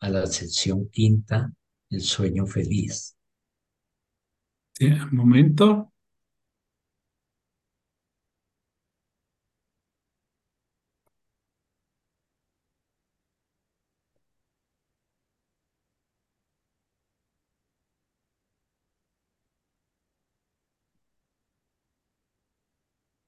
[0.00, 1.52] a la sección quinta,
[1.90, 3.16] el sueño feliz.
[4.78, 5.91] Der Momento.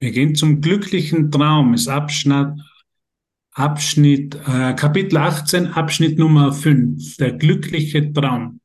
[0.05, 2.61] Wir gehen zum glücklichen Traum, ist Abschnitt,
[3.53, 8.61] Abschnitt äh, Kapitel 18, Abschnitt Nummer 5, der glückliche Traum.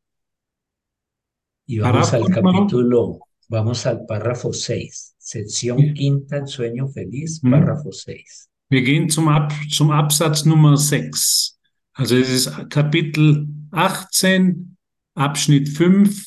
[1.66, 5.94] Y vamos al capítulo, vamos al párrafo 6, sección Sí.
[5.94, 8.50] quinta, sueño feliz, párrafo 6.
[8.68, 11.58] Wir gehen zum, Ab, zum Absatz Nummer 6.
[11.94, 14.76] Also es ist Kapitel 18,
[15.14, 16.22] Abschnitt 5,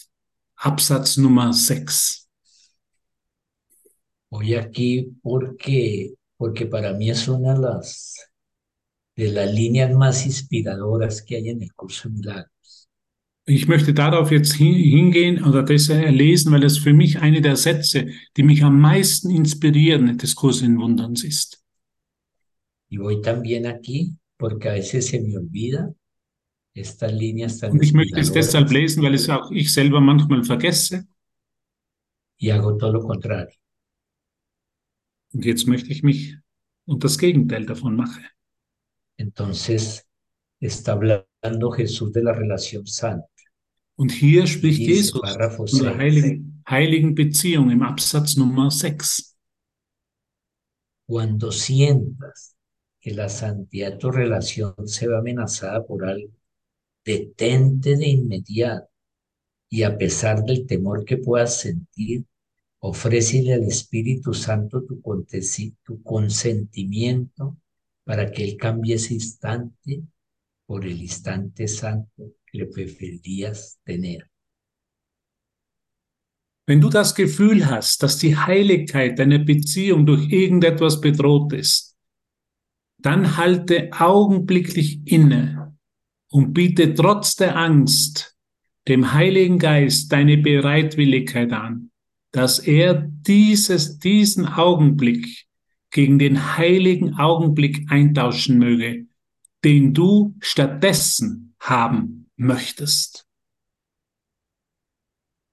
[0.55, 2.22] Absatz Nummer 6.
[4.33, 8.15] Voy aquí porque, porque para mí es una de las,
[9.15, 12.89] de las líneas más inspiradoras que hay en el curso de milagros.
[13.45, 17.57] Ich möchte darauf jetzt hin- hingehen oder das lesen, weil es für mich eine der
[17.57, 21.63] Sätze, die mich am meisten inspirieren des Kurses in Wunderns ist.
[22.89, 25.93] Y voy también aquí porque a veces se me olvida
[26.73, 30.43] estas líneas tan Und ich möchte es deshalb lesen, weil es auch ich selber manchmal
[30.43, 31.05] vergesse.
[32.39, 33.55] y hago todo lo contrario.
[35.33, 36.37] Und jetzt möchte ich mich
[36.85, 38.21] und das Gegenteil davon mache.
[39.17, 40.05] Entonces
[40.59, 43.27] está hablando Jesús de la relación santa.
[43.95, 45.97] Und hier spricht Jesus von der 6.
[45.97, 49.35] heiligen, heiligen Beziehung im Absatz Nummer 6.
[51.05, 52.55] Cuando sientas
[52.99, 56.33] que la santidad tu relación se ve amenazada por algo,
[57.05, 58.89] detente de inmediato
[59.69, 62.25] y a pesar del temor que puedas sentir,
[62.85, 65.01] ofrécele al Espíritu Santo tu,
[65.83, 67.57] tu consentimiento
[68.03, 70.03] para que Él cambie ese instante
[70.65, 74.29] por el instante santo que le preferirías tener.
[76.65, 81.97] Wenn du das Gefühl hast, dass die Heiligkeit deiner Beziehung durch irgendetwas bedroht ist,
[82.97, 85.77] dann halte augenblicklich inne
[86.29, 88.37] und biete trotz der Angst
[88.87, 91.91] dem Heiligen Geist deine Bereitwilligkeit an,
[92.33, 95.45] dass er dieses, diesen Augenblick
[95.91, 99.07] gegen den heiligen Augenblick eintauschen möge,
[99.63, 103.27] den du stattdessen haben möchtest.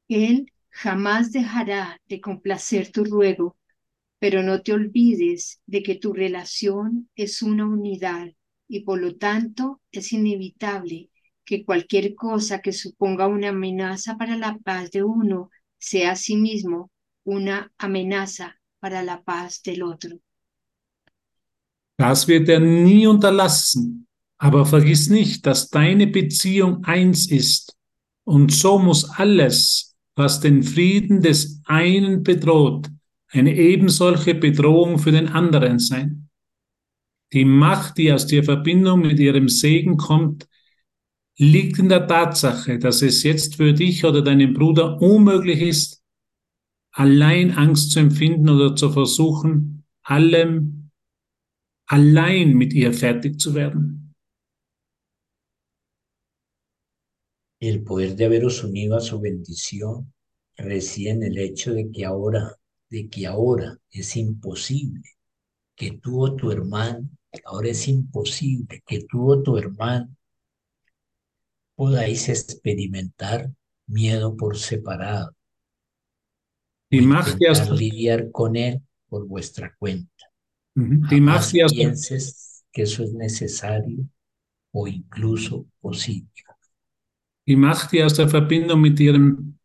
[0.09, 3.57] Él jamás dejará de complacer tu ruego,
[4.19, 8.33] pero no te olvides de que tu relación es una unidad
[8.69, 11.11] y por lo tanto es inevitable
[11.45, 15.51] que cualquier cosa que suponga una amenaza para la paz de uno
[15.81, 16.91] sea asimismo
[17.25, 20.21] una amenaza para la paz del otro.
[21.99, 24.07] Das wird er nie unterlassen.
[24.39, 27.77] Aber vergiss nicht, dass deine Beziehung eins ist.
[28.25, 32.89] Und so muss alles, was den Frieden des einen bedroht,
[33.29, 36.31] eine ebensolche Bedrohung für den anderen sein.
[37.35, 40.49] Die Macht, die aus der Verbindung mit ihrem Segen kommt,
[41.41, 46.05] liegt in der Tatsache, dass es jetzt für dich oder deinen Bruder unmöglich ist,
[46.93, 50.91] allein Angst zu empfinden oder zu versuchen, allem
[51.87, 54.15] allein mit ihr fertig zu werden.
[57.59, 60.13] El poder de haberos unido a su bendición
[60.57, 62.55] reside en el hecho de que ahora,
[62.91, 65.03] de que ahora es imposible
[65.75, 67.09] que tú o tu hermano,
[67.47, 70.15] ahora es imposible que tú o tu hermano
[71.81, 73.51] podáis experimentar
[73.87, 75.35] miedo por separado.
[76.93, 80.27] Aus, intentar lidiar con él por vuestra cuenta.
[80.75, 84.07] Macht, die aus, pienses que eso es necesario
[84.73, 86.29] o incluso posible.
[87.47, 89.59] die Macht, die aus der Verbindung mit ihrem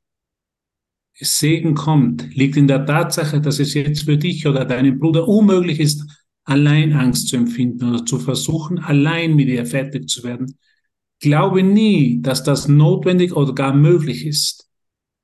[1.16, 5.82] Segen kommt, liegt in der Tatsache, dass es jetzt für dich oder deinen Bruder unmöglich
[5.82, 6.10] ist,
[6.46, 10.58] allein Angst zu empfinden oder zu versuchen, allein mit ihr fertig zu werden.
[11.22, 14.70] Glaube nie, dass das notwendig oder gar möglich ist.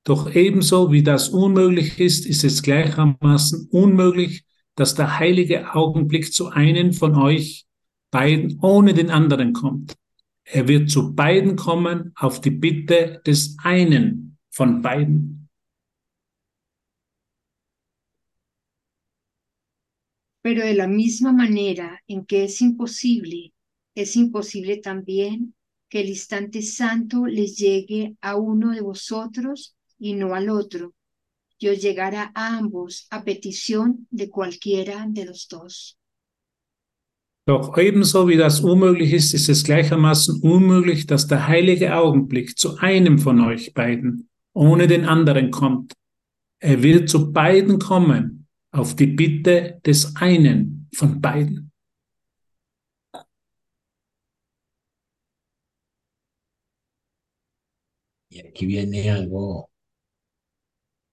[0.03, 6.47] Doch ebenso wie das unmöglich ist, ist es gleichermaßen unmöglich, dass der heilige Augenblick zu
[6.47, 7.65] einem von euch
[8.09, 9.95] beiden ohne den anderen kommt.
[10.43, 15.49] Er wird zu beiden kommen auf die Bitte des einen von beiden.
[20.43, 23.51] Pero de la misma manera en que es imposible,
[23.93, 25.53] es imposible también
[25.91, 30.93] que el instante santo les llegue a uno de vosotros y no al otro,
[31.59, 35.97] y os llegará a ambos a petición de cualquiera de los dos.
[37.45, 42.77] Doch ebenso wie das unmöglich ist, ist es gleichermaßen unmöglich, dass der heilige Augenblick zu
[42.77, 45.93] einem von euch beiden ohne den anderen kommt.
[46.59, 51.70] Er wird zu beiden kommen auf die Bitte des einen von beiden.
[58.31, 59.69] Y aquí viene algo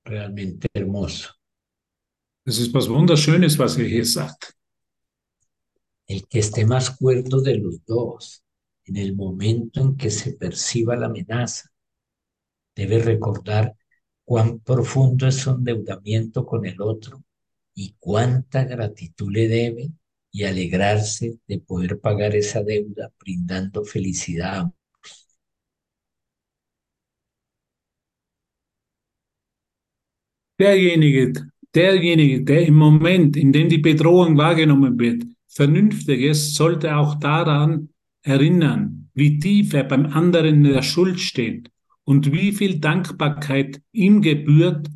[0.05, 1.35] realmente hermoso.
[2.47, 4.55] Das ist was Wunderschönes, was er hier sagt.
[6.07, 8.45] El que esté más cuerdo de los dos
[8.85, 11.69] en el momento en que se perciba la amenaza
[12.75, 13.77] debe recordar
[14.25, 17.25] cuán profundo es su endeudamiento con el otro
[17.75, 19.91] y cuánta gratitud le debe
[20.31, 24.73] y alegrarse de poder pagar esa deuda brindando felicidad
[30.59, 31.33] Derjenige,
[31.75, 37.91] derjenige, der im Moment, in dem die Bedrohung wahrgenommen wird, vernünftig ist, sollte auch daran
[38.23, 41.71] erinnern, wie tief er beim anderen in der Schuld steht
[42.05, 44.89] und wie viel Dankbarkeit ihm gebührt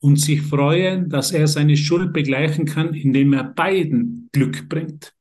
[0.00, 5.14] und sich freuen, dass er seine Schuld begleichen kann, indem er beiden Glück bringt.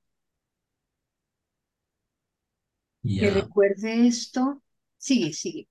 [3.17, 4.61] Que Ya, recuerde esto.
[4.97, 5.67] Sigue, sigue.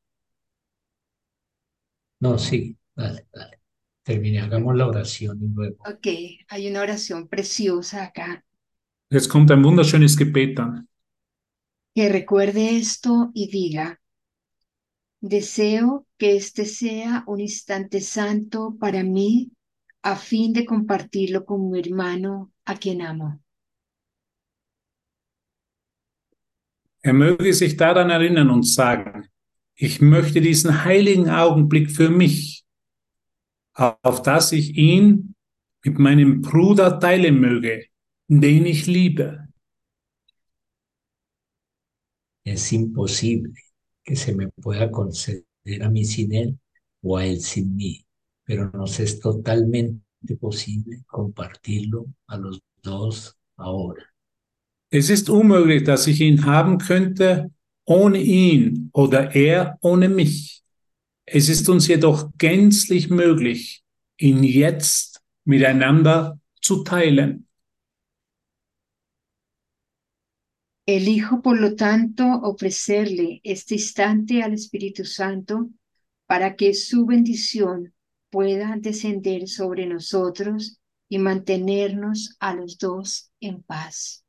[2.21, 3.56] no, sí, dale, dale.
[4.07, 5.79] Termine, hagamos la oración y luego.
[5.81, 6.07] Ok,
[6.49, 8.45] hay una oración preciosa acá.
[9.11, 10.89] Jetzt kommt ein wunderschönes Gebet an.
[11.93, 14.01] Que recuerde esto y diga,
[15.21, 19.51] deseo que este sea un instante santo para mí
[20.03, 23.41] a fin de compartirlo con mi hermano a quien amo.
[27.03, 29.29] Er möge sich daran erinnern und sagen,
[29.75, 32.66] ich möchte diesen heiligen Augenblick für mich,
[33.77, 35.35] auf dass ich ihn
[35.85, 37.87] mit meinem Bruder teilen möge,
[38.29, 39.47] den ich liebe.
[42.45, 43.53] Es imposible
[44.05, 45.45] que se me pueda conceder
[45.83, 46.59] a mí sin él
[47.03, 48.05] o a él sin mí,
[48.45, 54.03] pero nos es totalmente posible compartirlo a los dos ahora.
[54.91, 57.51] Es ist unmöglich, dass ich ihn haben könnte
[57.85, 60.63] ohne ihn oder er ohne mich.
[61.27, 63.83] Es ist uns jedoch gänzlich möglich,
[64.17, 67.49] ihn jetzt miteinander zu teilen.
[70.89, 75.71] Elijo, por lo tanto, ofrecerle este instante al Espíritu Santo
[76.27, 77.93] para que su bendición
[78.31, 84.25] pueda descender sobre nosotros y mantenernos a los dos en paz.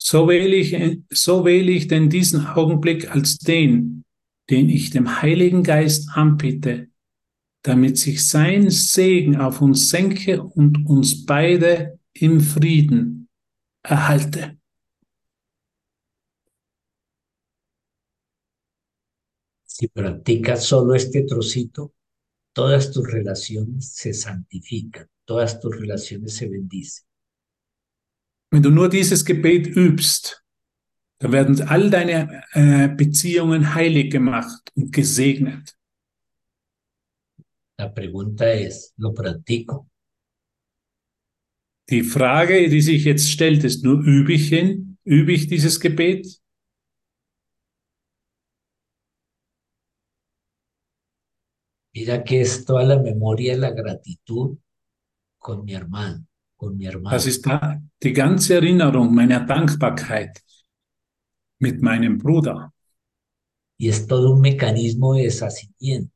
[0.00, 0.76] So wähle ich,
[1.12, 4.04] so wähle ich denn diesen Augenblick als den,
[4.50, 6.88] den ich dem Heiligen Geist anbiete,
[7.62, 13.28] damit sich sein Segen auf uns senke und uns beide im Frieden
[13.82, 14.58] erhalte.
[19.64, 21.94] Si practicas solo este trocito,
[22.52, 27.06] todas tus relaciones se santifican, todas tus relaciones se bendicen.
[28.50, 30.42] Wenn du nur dieses Gebet übst,
[31.20, 35.76] Da werden all deine äh, Beziehungen heilig gemacht und gesegnet.
[37.76, 39.88] La pregunta es, ¿lo practico?
[41.90, 44.98] Die Frage, die sich jetzt stellt, ist nur, übe ich hin?
[45.04, 46.40] Übe ich dieses Gebet?
[51.94, 54.58] Mira que es toda la memoria la gratitud
[55.38, 57.16] con mi hermano, con mi hermano.
[57.16, 60.42] Das ist da die ganze Erinnerung meiner Dankbarkeit
[61.58, 62.72] mit meinem Bruder.
[63.78, 66.12] Y es todo un mecanismo de deshacimiento.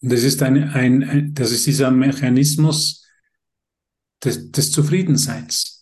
[0.00, 3.04] Das ist, ein, ein, das ist dieser Mechanismus
[4.22, 5.78] des, des Zufriedenseins.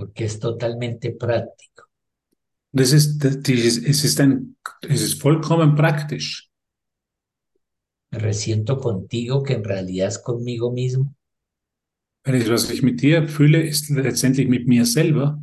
[0.00, 1.84] porque es totalmente práctico.
[2.72, 4.56] Das ist, das, es, ist ein,
[4.88, 6.50] es ist vollkommen praktisch.
[8.10, 11.14] Me resiento contigo que en realidad es conmigo mismo
[12.22, 15.39] das, was ich mit dir fühle, ist letztendlich mit mir selber.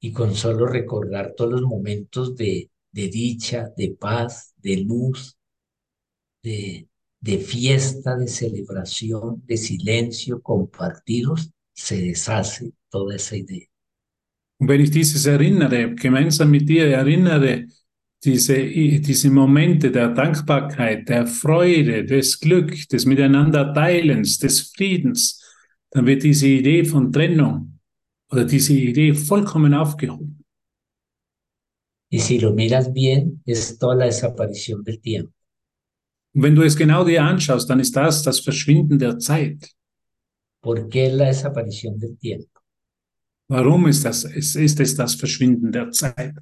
[0.00, 5.36] Y con solo recordar todos los momentos de, de dicha, de paz, de luz,
[6.42, 6.88] de,
[7.20, 13.66] de fiesta, de celebración, de silencio compartidos, se deshace toda esa idea.
[14.60, 17.66] Wenn ich dieses erinnere, gemeinsam mit dir erinnere,
[18.24, 25.40] diese, diese Momente der Dankbarkeit, der Freude, des Glück, des Miteinanderteilens, des Friedens,
[25.90, 27.77] dann wird diese Idee von Trennung
[28.30, 30.44] oder diese Idee vollkommen aufgehoben.
[32.10, 35.32] Y si lo miras bien, es toda la desaparición del tiempo.
[36.32, 39.74] Wenn du es genau dir anschaust, dann ist das das Verschwinden der Zeit.
[40.60, 42.60] ¿Por qué la desaparición del tiempo?
[43.48, 44.24] Warum ist das?
[44.24, 46.34] Es ist es das Verschwinden der Zeit.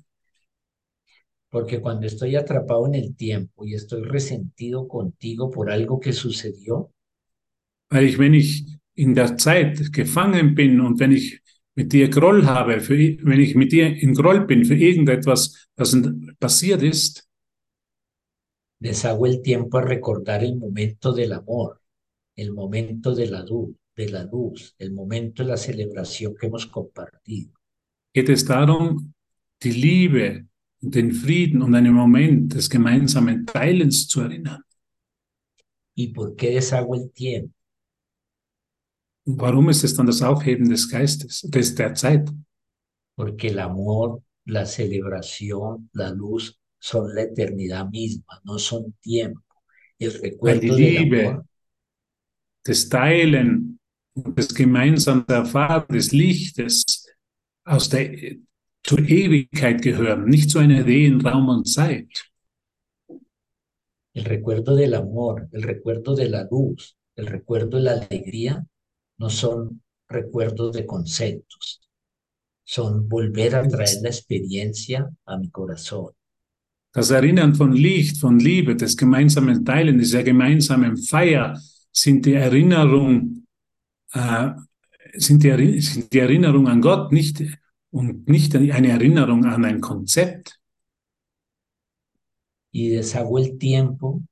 [1.51, 6.93] Porque cuando estoy atrapado en el tiempo y estoy resentido contigo por algo que sucedió,
[7.89, 8.65] Weil ich, wenn ich
[8.95, 11.41] in der Zeit gefangen bin und wenn ich
[11.77, 15.97] mit dir Groll habe, für, wenn ich mit dir in Groll bin für irgendetwas, was
[16.41, 17.29] passiert ist,
[18.79, 21.81] deshago el tiempo a recordar el momento del amor,
[22.35, 26.67] el momento de la, luz, de la luz, el momento de la celebración que hemos
[26.67, 27.53] compartido.
[28.13, 29.13] geht es darum,
[29.63, 30.47] die Liebe
[30.81, 34.63] den Frieden und einen Moment des gemeinsamen Teilens zu erinnern.
[35.95, 37.55] ¿Y por qué deshago el tiempo?
[39.27, 42.31] Und warum ist es dann das Aufheben des Geistes, des, der Zeit?
[43.17, 49.43] Porque el amor, la celebración, la luz son la eternidad misma, no son tiempo.
[49.99, 51.45] El Weil die recuerdo del Liebe,
[52.65, 53.79] amor Teilen,
[54.15, 57.07] und des gemeinsamen Erfahren des Lichtes
[57.65, 58.37] aus der
[58.83, 62.31] zur Ewigkeit gehören, nicht zu einer Idee in Raum und Zeit.
[64.15, 68.65] El recuerdo del amor, el recuerdo de la luz, el recuerdo de la alegría,
[69.19, 71.81] no son recuerdos de conceptos,
[72.65, 76.13] son volver a traer la experiencia a mi corazón.
[76.93, 81.61] Das Erinnern von Licht, von Liebe, des gemeinsamen Teilen, dieser gemeinsamen Feier
[81.93, 83.47] sind die Erinnerung,
[84.13, 84.53] äh,
[85.15, 87.43] sind, die, sind die Erinnerung an Gott nicht
[87.91, 90.59] und nicht eine Erinnerung an ein Konzept.
[92.73, 94.23] Y deshago el tiempo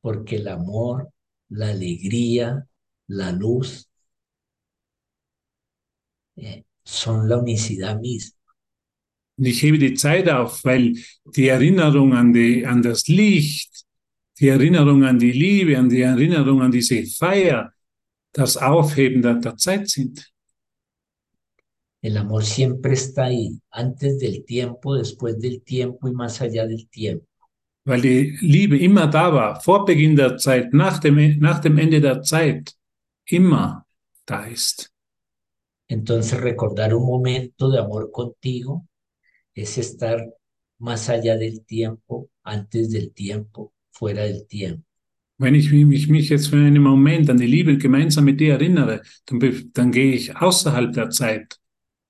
[0.00, 1.12] porque el amor,
[1.48, 2.66] la alegría,
[3.08, 3.87] la luz
[6.84, 8.38] son la unicidad misma.
[9.38, 13.84] Und ich hebe die Zeit auf, weil die Erinnerung an, die, an das Licht,
[14.40, 17.72] die Erinnerung an die Liebe, an die Erinnerung an diese Feier,
[18.32, 20.28] das Aufheben der, der Zeit sind.
[22.00, 26.88] El amor siempre está ahí, antes del tiempo, después del tiempo y más allá del
[26.88, 27.26] tiempo.
[27.84, 32.00] Weil die Liebe immer da war, vor Beginn der Zeit, nach dem, nach dem Ende
[32.00, 32.74] der Zeit,
[33.24, 33.84] immer
[34.26, 34.92] da ist.
[35.88, 38.86] Entonces recordar un momento de amor contigo
[39.54, 40.22] es estar
[40.78, 44.84] más allá del tiempo, antes del tiempo, fuera del tiempo.
[45.40, 49.02] Wenn ich mich, mich jetzt für einen Moment an die Liebe gemeinsam mit dir erinnere,
[49.26, 51.58] dann, dann gehe ich außerhalb der Zeit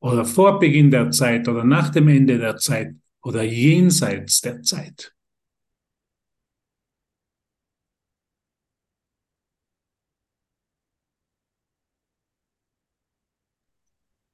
[0.00, 5.12] oder vor Beginn der Zeit oder nach dem Ende der Zeit oder jenseits der Zeit.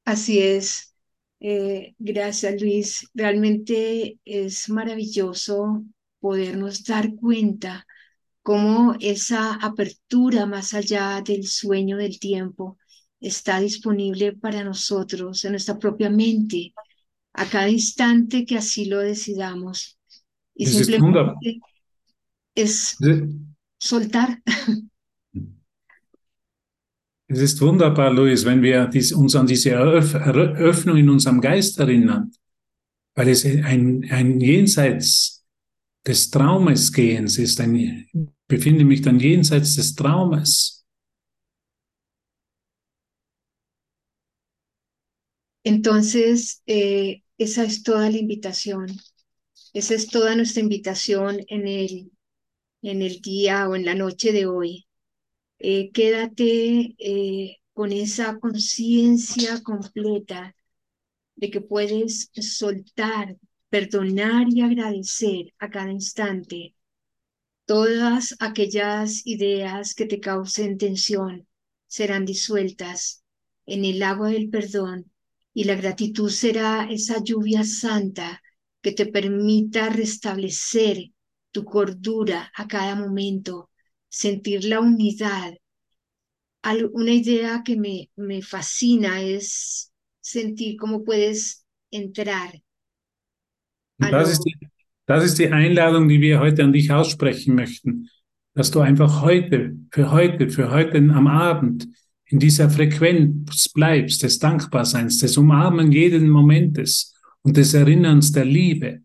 [0.04, 0.94] Así es.
[1.40, 3.08] Eh, gracias, Luis.
[3.14, 5.84] Realmente es maravilloso
[6.20, 7.86] podernos dar cuenta
[8.42, 12.78] cómo esa apertura más allá del sueño del tiempo
[13.20, 16.74] está disponible para nosotros en nuestra propia mente
[17.32, 19.98] a cada instante que así lo decidamos.
[20.54, 21.60] Y simplemente
[22.54, 22.96] es
[23.78, 24.42] soltar,
[27.26, 32.32] Es ist wunderbar, Luis, wenn wir uns an diese Eröff Eröffnung in unserem Geist erinnern,
[33.14, 35.44] weil es ein, ein Jenseits
[36.06, 37.60] des Traumes gehens ist.
[37.60, 38.08] Ein, ich
[38.46, 40.84] befinde mich dann jenseits des Traumes.
[45.64, 49.00] Entonces, eh, esa es toda la invitación.
[49.72, 52.12] Esa es toda nuestra invitación en el,
[52.82, 54.83] en el día o en la noche de hoy.
[55.66, 60.54] Eh, quédate eh, con esa conciencia completa
[61.36, 63.36] de que puedes soltar,
[63.70, 66.74] perdonar y agradecer a cada instante
[67.64, 71.46] todas aquellas ideas que te causen tensión
[71.86, 73.24] serán disueltas
[73.64, 75.10] en el agua del perdón
[75.54, 78.42] y la gratitud será esa lluvia santa
[78.82, 81.10] que te permita restablecer
[81.52, 83.70] tu cordura a cada momento,
[84.14, 85.54] sentir la unidad.
[86.92, 92.52] Una idea que me, me fascina es sentir cómo puedes entrar.
[93.98, 94.54] Das ist, die,
[95.06, 98.08] das ist die Einladung, die wir heute an dich aussprechen möchten,
[98.54, 101.88] dass du einfach heute, für heute, für heute am Abend
[102.26, 109.02] in dieser Frequenz bleibst, des Dankbarseins, des Umarmen jeden Momentes und des Erinnerns der Liebe,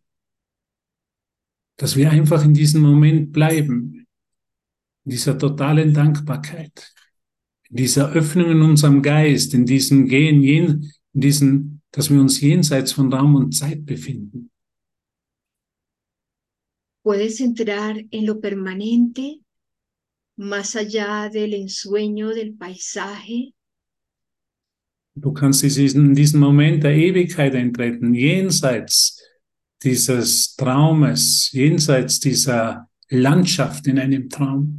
[1.78, 4.08] dass wir einfach in diesem Moment bleiben,
[5.10, 6.94] in dieser totalen Dankbarkeit,
[7.72, 12.92] in dieser Öffnung in unserem Geist, in diesem Gehen, in diesem, dass wir uns jenseits
[12.92, 14.52] von Raum und Zeit befinden.
[17.02, 19.40] Puedes entrar en lo permanente,
[20.36, 23.54] más allá del ensueño del paisaje,
[25.16, 29.22] Du kannst in diesen Moment der Ewigkeit eintreten, jenseits
[29.84, 34.79] dieses Traumes, jenseits dieser Landschaft in einem Traum.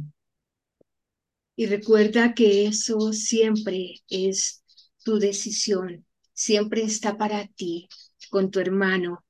[1.55, 4.63] Y recuerda que eso siempre es
[5.03, 7.89] tu decisión, siempre está para ti,
[8.29, 9.23] con tu hermano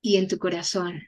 [0.00, 1.02] y en tu corazón.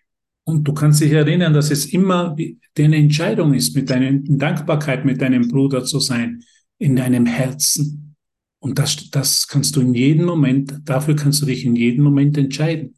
[0.45, 2.35] Und du kannst dich erinnern, dass es immer
[2.75, 6.43] deine Entscheidung ist, mit deiner Dankbarkeit mit deinem Bruder zu sein,
[6.79, 8.17] in deinem Herzen.
[8.59, 12.39] Und das, das kannst du in jedem Moment, dafür kannst du dich in jedem Moment
[12.39, 12.95] entscheiden.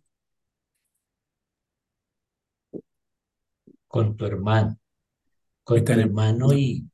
[3.89, 4.79] Con tu hermano,
[5.65, 6.87] con tu hermano y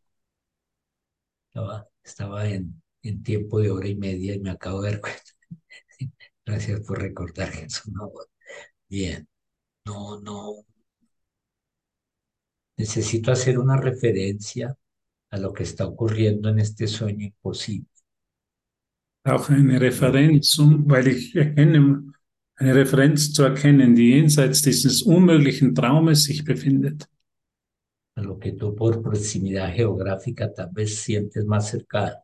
[1.57, 5.23] estaba, estaba en, en, tiempo de hora y media y me acabo de dar cuenta.
[6.45, 8.03] Gracias por recordar es una
[8.89, 9.27] Bien,
[9.87, 10.67] no, no.
[12.77, 14.77] Necesito hacer una referencia
[15.31, 17.89] a lo que está ocurriendo en este sueño imposible.
[19.25, 22.13] auch eine Referenz, weil ich erkenne,
[22.55, 27.09] eine Referenz zu erkennen, die jenseits dieses unmöglichen Traumes sich befindet.
[28.17, 32.17] A lo que tú por proximidad geográfica tal vez sientes más cercano.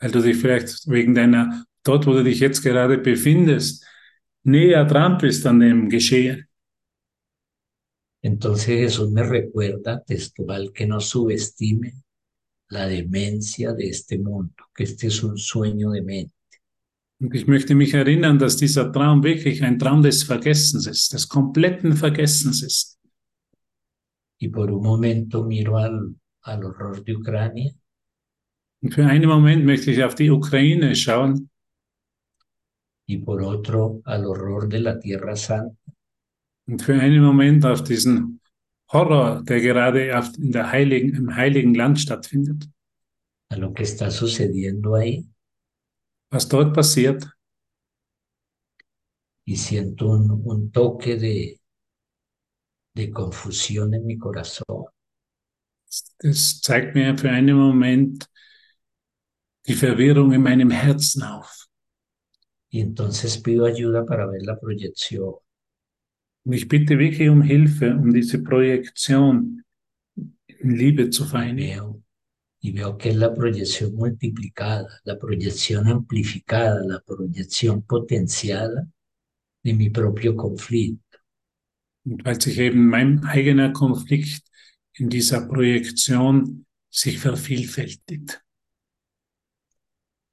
[0.00, 3.84] Weil du dich vielleicht wegen deiner, dort wo du dich jetzt gerade befindest,
[4.42, 6.46] näher dran bist an dem Geschehen.
[8.22, 11.92] Entonces Jesús me recuerda textual que no subestime
[12.68, 16.34] la demencia de este mundo, que este es un sueño de mente.
[17.20, 21.28] Und ich möchte mich erinnern, dass dieser Traum wirklich ein Traum des Vergessens ist, des
[21.28, 22.93] kompletten Vergessens ist.
[24.44, 27.72] Y por un momento miro al, al horror de Ucrania.
[28.90, 31.48] Für einen Moment möchte ich auf die Ukraine schauen.
[33.06, 35.74] Y por otro al horror de la Tierra Santa.
[36.66, 38.38] Und für einen Moment auf diesen
[38.92, 42.68] Horror, der gerade auf, in der heiligen, im heiligen Land stattfindet.
[43.48, 45.26] A lo que está sucediendo ahí.
[46.30, 47.26] Was dort passiert.
[49.46, 51.60] Y siento un, un toque de,
[52.94, 54.86] de confusión en mi corazón.
[56.18, 58.28] Das zeigt mir für einen Moment
[59.66, 61.66] die Verwirrung in meinem Herzen auf.
[62.70, 65.34] Y entonces pido ayuda para ver la proyección.
[66.44, 69.62] Und ich bitte wirklich um Hilfe, um diese Projektion
[70.16, 72.04] in Liebe zu vereinigen.
[72.60, 78.88] Y veo que es la proyección multiplicada, la proyección amplificada, la proyección potenciada
[79.62, 81.03] de mi propio conflicto.
[82.04, 84.42] Und weil sich eben mein eigener Konflikt
[84.94, 88.40] in dieser Projektion sich vervielfältigt.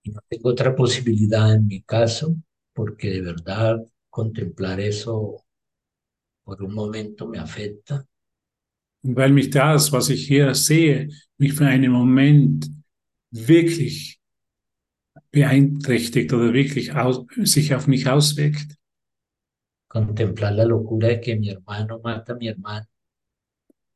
[0.04, 2.36] Y no tengo otra posibilidad en mi caso,
[2.74, 5.46] porque de verdad contemplar eso
[6.44, 8.06] por un momento me afecta.
[9.04, 12.70] Und weil mich das, was ich hier sehe, mich für einen Moment
[13.32, 14.20] wirklich
[15.32, 18.76] beeinträchtigt oder wirklich aus, sich auf mich auswirkt.
[19.92, 22.88] Contemplar la locura de que mi hermano mata a mi hermano.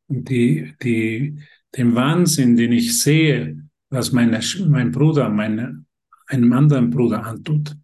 [0.07, 1.39] Die, die,
[1.75, 3.57] den Wahnsinn, den ich sehe,
[3.89, 5.83] was meine, mein Bruder, meine,
[6.27, 7.75] einem anderen Bruder antut.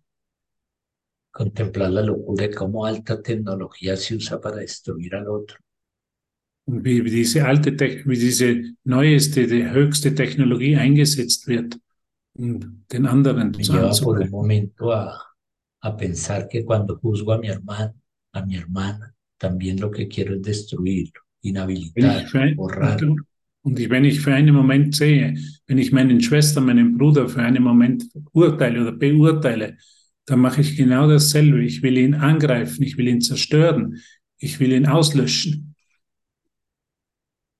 [1.37, 5.57] Contemplar la locura de cómo alta tecnología se usa para destruir al otro.
[6.65, 11.79] Und wie, diese alte, Te- wie diese neueste, die höchste Technologie eingesetzt wird,
[12.33, 15.17] um den anderen Me zu lleva por un momento a,
[15.81, 17.93] a pensar que cuando juzgo a mi hermano,
[18.33, 23.15] a mi hermana, también lo que quiero es destruirlo, Wenn inhabilitar, ich für ein, borrarlo.
[23.63, 25.35] und, ich, wenn ich für einen Moment sehe,
[25.67, 29.77] wenn ich meinen Schwester, meinen Bruder für einen Moment urteile oder beurteile,
[30.25, 31.63] dann mache ich genau dasselbe.
[31.63, 33.97] Ich will ihn angreifen, ich will ihn zerstören,
[34.37, 35.75] ich will ihn auslöschen.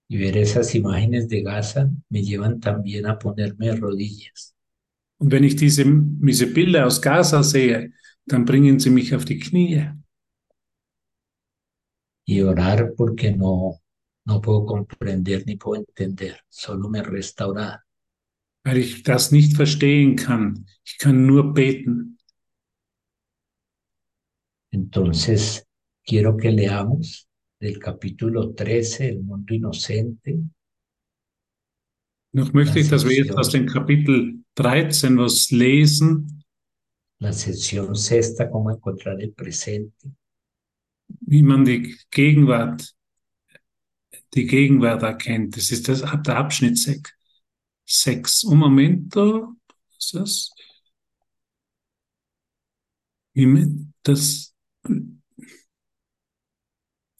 [0.08, 4.54] Y ver esas imágenes de Gaza me llevan también a ponerme de rodillas
[5.18, 7.94] Und wenn ich diese, diese Bilder aus Gaza sehe,
[8.26, 9.86] dann bringen sie mich auf die Knie
[12.26, 13.82] y orar porque no,
[14.26, 17.80] no puedo comprender ni puedo entender, solo me resta orar.
[18.64, 20.66] weil ich das nicht verstehen kann.
[20.86, 22.20] Ich kann nur beten.
[24.72, 25.66] Entonces,
[26.06, 27.28] quiero que leamos
[27.60, 30.40] del capítulo 13, El mundo inocente,
[32.34, 36.42] Noch möchte ich, dass wir jetzt aus dem Kapitel 13 was lesen,
[37.20, 40.12] la sección sexta, cómo encontrar el presente,
[41.32, 42.94] wie man die Gegenwart,
[44.34, 45.56] die Gegenwart erkennt.
[45.56, 47.10] Das ist das, der Abschnitt 6.
[47.86, 48.44] 6.
[48.44, 49.56] Un momento.
[49.88, 50.52] Was ist das?
[53.34, 54.54] Wie man das,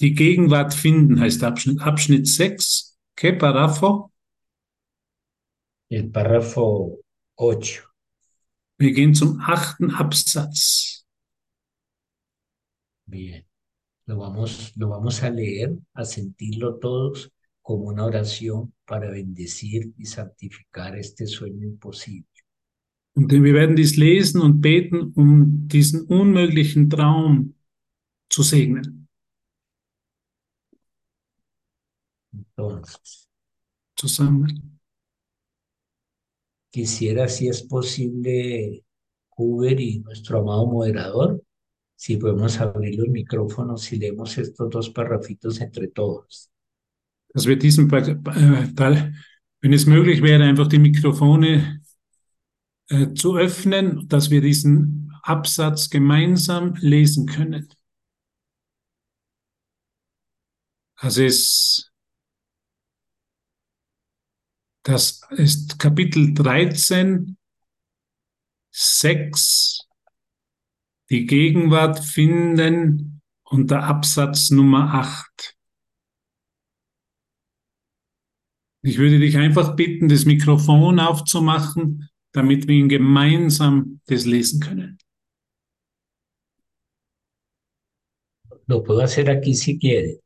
[0.02, 2.98] die Gegenwart finden heißt Abschnitt, Abschnitt 6.
[3.16, 4.12] ¿Qué párrafo?
[5.88, 7.02] el párrafo
[7.38, 7.88] 8.
[8.78, 11.06] Wir gehen zum achten Absatz.
[13.06, 13.46] Bien,
[14.06, 17.32] lo vamos, lo vamos a leer, a sentirlo todos
[17.62, 22.28] como una oración para bendecir y santificar este sueño imposible.
[23.14, 27.56] Und wir werden dies lesen und beten, um diesen unmöglichen Traum
[28.30, 29.10] zu segnen.
[32.32, 33.28] Entonces,
[33.96, 34.80] Zusammen.
[36.72, 38.84] quisiera, si es posible,
[39.36, 41.44] Uber y nuestro amado moderador,
[42.02, 46.50] si podemos abrir los micrófonos y leemos estos dos parrafitos entre todos.
[47.32, 49.14] Dass wir diesen äh, Teil,
[49.60, 51.84] wenn es möglich wäre, einfach die Mikrofone
[52.90, 57.70] äh, zu öffnen, dass wir diesen Absatz gemeinsam lesen können.
[60.96, 61.92] Also es,
[64.82, 67.38] das ist Kapitel 13,
[68.72, 69.91] 6,
[71.12, 75.58] die Gegenwart finden unter Absatz Nummer 8.
[78.84, 84.98] Ich würde dich einfach bitten, das Mikrofon aufzumachen, damit wir ihn gemeinsam das lesen können.
[88.68, 90.22] Lo puedo hacer aquí si quiere.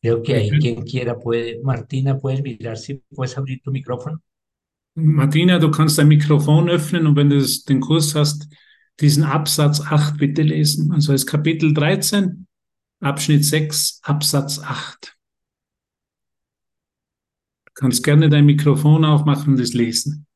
[0.00, 1.60] Creo que ahí quien quiera puede.
[1.60, 4.20] Martina, ¿puedes mirar si puedes abrir tu micrófono?
[4.94, 8.46] Martina, du kannst dein Mikrofon öffnen und wenn du den Kurs hast,
[9.00, 10.92] diesen Absatz 8 bitte lesen.
[10.92, 12.46] Also es ist Kapitel 13,
[13.00, 15.16] Abschnitt 6, Absatz 8.
[17.66, 20.26] Du kannst gerne dein Mikrofon aufmachen und es lesen.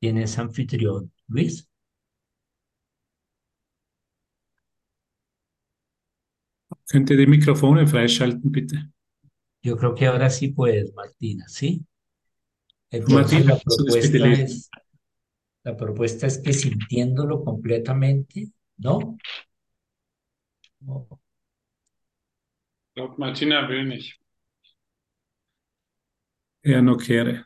[0.00, 1.12] ¿Quién es anfitrión?
[1.28, 1.68] Luis.
[6.86, 8.92] Könnt ihr die Mikrofone freischalten, bitte?
[9.62, 11.82] Yo creo que ahora sí puedes, Martina, ¿sí?
[12.90, 14.70] Entonces Martina, la propuesta es,
[15.64, 19.18] la propuesta es que sintiéndolo completamente, ¿no?
[20.80, 21.08] No.
[23.18, 24.20] Martina will nicht.
[26.62, 27.44] No quiere.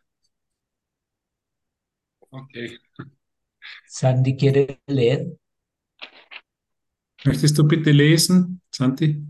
[2.31, 2.79] Okay.
[3.87, 5.39] Sandy quiere leer.
[7.25, 9.27] Möchtest du bitte lesen, Santi?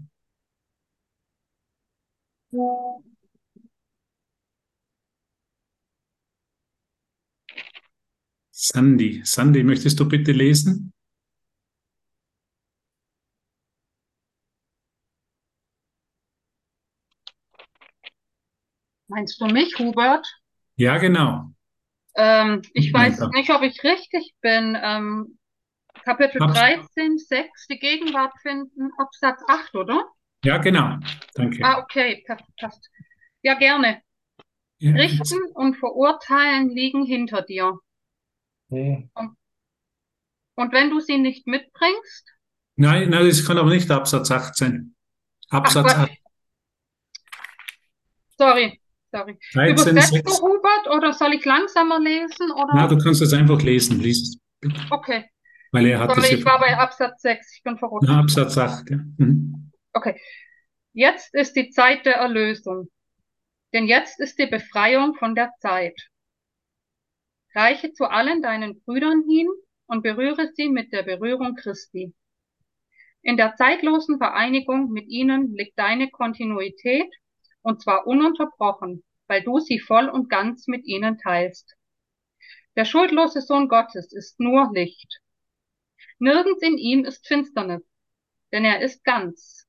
[8.61, 10.93] Sandy, Sandy, möchtest du bitte lesen?
[19.07, 20.27] Meinst du mich, Hubert?
[20.75, 21.53] Ja, genau.
[22.17, 23.31] Ähm, ich weiß dann.
[23.31, 24.77] nicht, ob ich richtig bin.
[24.83, 25.39] Ähm,
[26.05, 30.05] Kapitel Abs- 13, 6, die Gegenwart finden, Absatz 8, oder?
[30.45, 30.97] Ja, genau.
[31.35, 31.65] Danke.
[31.65, 32.91] Ah, okay, pa- passt.
[33.43, 34.03] Ja, gerne.
[34.81, 37.79] Ja, Richten und verurteilen liegen hinter dir.
[38.71, 42.27] Und wenn du sie nicht mitbringst,
[42.81, 44.95] Nein, nein, das kann aber nicht Absatz 18.
[45.51, 46.11] ach Absatz Gott, 8.
[48.39, 49.37] sorry, sorry.
[49.53, 50.23] 13, Übersetzt 6.
[50.23, 52.53] du, Hubert, oder soll ich langsamer lesen?
[52.53, 52.73] Oder?
[52.75, 54.71] Na, du kannst es einfach lesen, lies es.
[54.91, 55.25] Okay.
[55.73, 58.09] Weil er hat Sorry, es ich war bei Absatz 6, ich bin verrutscht.
[58.09, 58.99] Na, Absatz 8, ja.
[59.17, 59.73] Mhm.
[59.93, 60.17] Okay.
[60.93, 62.89] Jetzt ist die Zeit der Erlösung.
[63.73, 66.01] Denn jetzt ist die Befreiung von der Zeit.
[67.55, 69.49] Reiche zu allen deinen Brüdern hin
[69.87, 72.15] und berühre sie mit der Berührung Christi.
[73.23, 77.13] In der zeitlosen Vereinigung mit ihnen liegt deine Kontinuität
[77.63, 81.75] und zwar ununterbrochen, weil du sie voll und ganz mit ihnen teilst.
[82.77, 85.21] Der schuldlose Sohn Gottes ist nur Licht.
[86.19, 87.83] Nirgends in ihm ist Finsternis,
[88.53, 89.67] denn er ist ganz.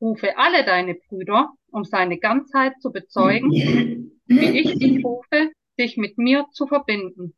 [0.00, 3.52] Rufe alle deine Brüder, um seine Ganzheit zu bezeugen,
[4.26, 7.36] wie ich dich rufe, dich mit mir zu verbinden.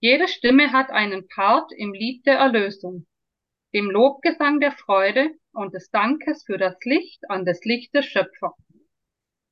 [0.00, 3.06] Jede Stimme hat einen Part im Lied der Erlösung,
[3.72, 8.54] dem Lobgesang der Freude und des Dankes für das Licht an des Lichtes Schöpfer.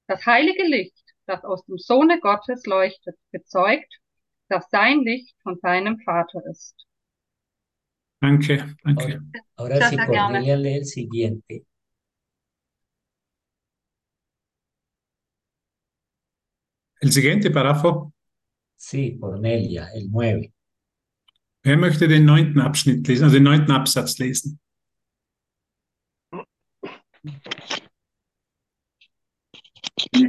[0.08, 4.00] Das heilige Licht, das aus dem Sohne Gottes leuchtet, bezeugt,
[4.48, 6.74] dass sein Licht von seinem Vater ist.
[8.20, 9.22] Danke, danke.
[9.56, 11.64] Ahora, ahora si el siguiente.
[17.00, 18.12] El siguiente párrafo.
[18.76, 20.52] Sí, Cornelia, el 9.
[21.62, 24.60] Wer möchte den neunten Abschnitt lesen, also den neunten Absatz lesen?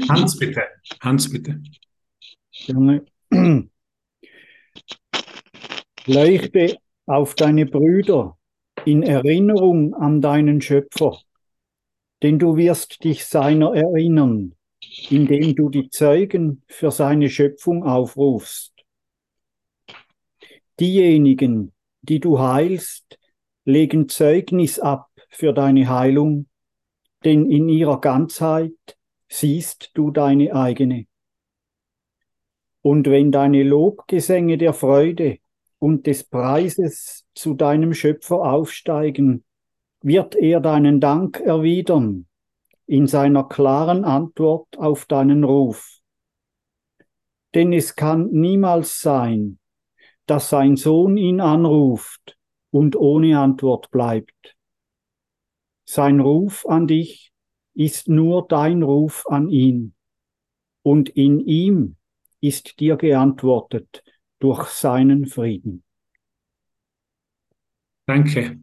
[0.10, 0.62] Hans, bitte.
[1.02, 1.62] Hans, bitte.
[2.52, 3.06] Junge.
[6.06, 8.38] Leuchte auf deine Brüder
[8.86, 11.18] in Erinnerung an deinen Schöpfer,
[12.24, 14.56] denn du wirst dich seiner erinnern,
[15.10, 18.74] indem du die Zeugen für seine Schöpfung aufrufst.
[20.80, 23.20] Diejenigen, die du heilst,
[23.66, 26.48] legen Zeugnis ab für deine Heilung,
[27.24, 31.06] denn in ihrer Ganzheit siehst du deine eigene.
[32.82, 35.38] Und wenn deine Lobgesänge der Freude
[35.78, 39.44] und des Preises zu deinem Schöpfer aufsteigen,
[40.02, 42.26] wird er deinen Dank erwidern
[42.92, 46.02] in seiner klaren Antwort auf deinen Ruf.
[47.56, 49.60] Denn es kann niemals sein,
[50.26, 52.38] dass sein Sohn ihn anruft
[52.70, 54.58] und ohne Antwort bleibt.
[55.86, 57.32] Sein Ruf an dich
[57.74, 59.96] ist nur dein Ruf an ihn,
[60.82, 61.96] und in ihm
[62.42, 64.04] ist dir geantwortet
[64.40, 65.86] durch seinen Frieden.
[68.06, 68.60] Danke.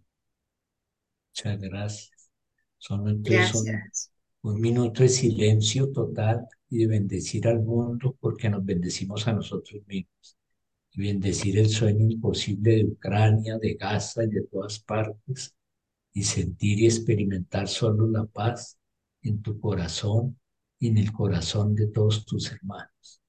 [1.35, 2.11] Muchas gracias.
[2.91, 4.11] Entonces un, Gracias.
[4.43, 9.82] Un minuto de silencio total y de bendecir al mundo porque nos bendecimos a nosotros
[9.86, 10.36] mismos.
[10.93, 15.55] Y bendecir el sueño imposible de Ucrania, de Gaza y de todas partes.
[16.12, 18.78] Y sentir y experimentar solo la paz
[19.22, 20.39] en tu corazón
[20.78, 23.20] y en el corazón de todos tus hermanos.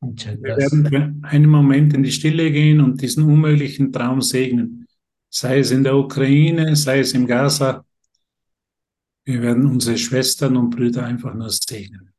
[0.00, 0.72] Muchas Wir gracias.
[0.72, 4.86] werden für einen Moment in die Stille gehen und diesen unmöglichen Traum segnen.
[5.28, 7.84] Sei es in der Ukraine, sei es im Gaza.
[9.24, 12.11] Wir werden unsere Schwestern und Brüder einfach nur segnen.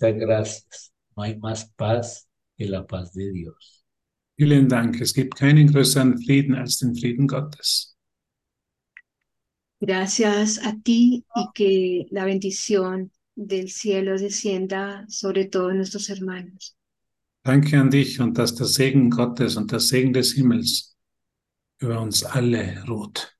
[0.00, 0.92] Muchas gracias.
[1.16, 3.84] No hay más paz que la paz de Dios.
[4.36, 5.00] Vielen Dank.
[5.00, 7.96] Es gibt keinen größeren Frieden als den Frieden Gottes.
[9.80, 16.76] Gracias a ti y que la bendición del cielo descienda sobre todos nuestros hermanos.
[17.44, 20.96] Danke an dich und dass der Segen Gottes und der Segen des Himmels
[21.78, 23.35] über uns alle ruht.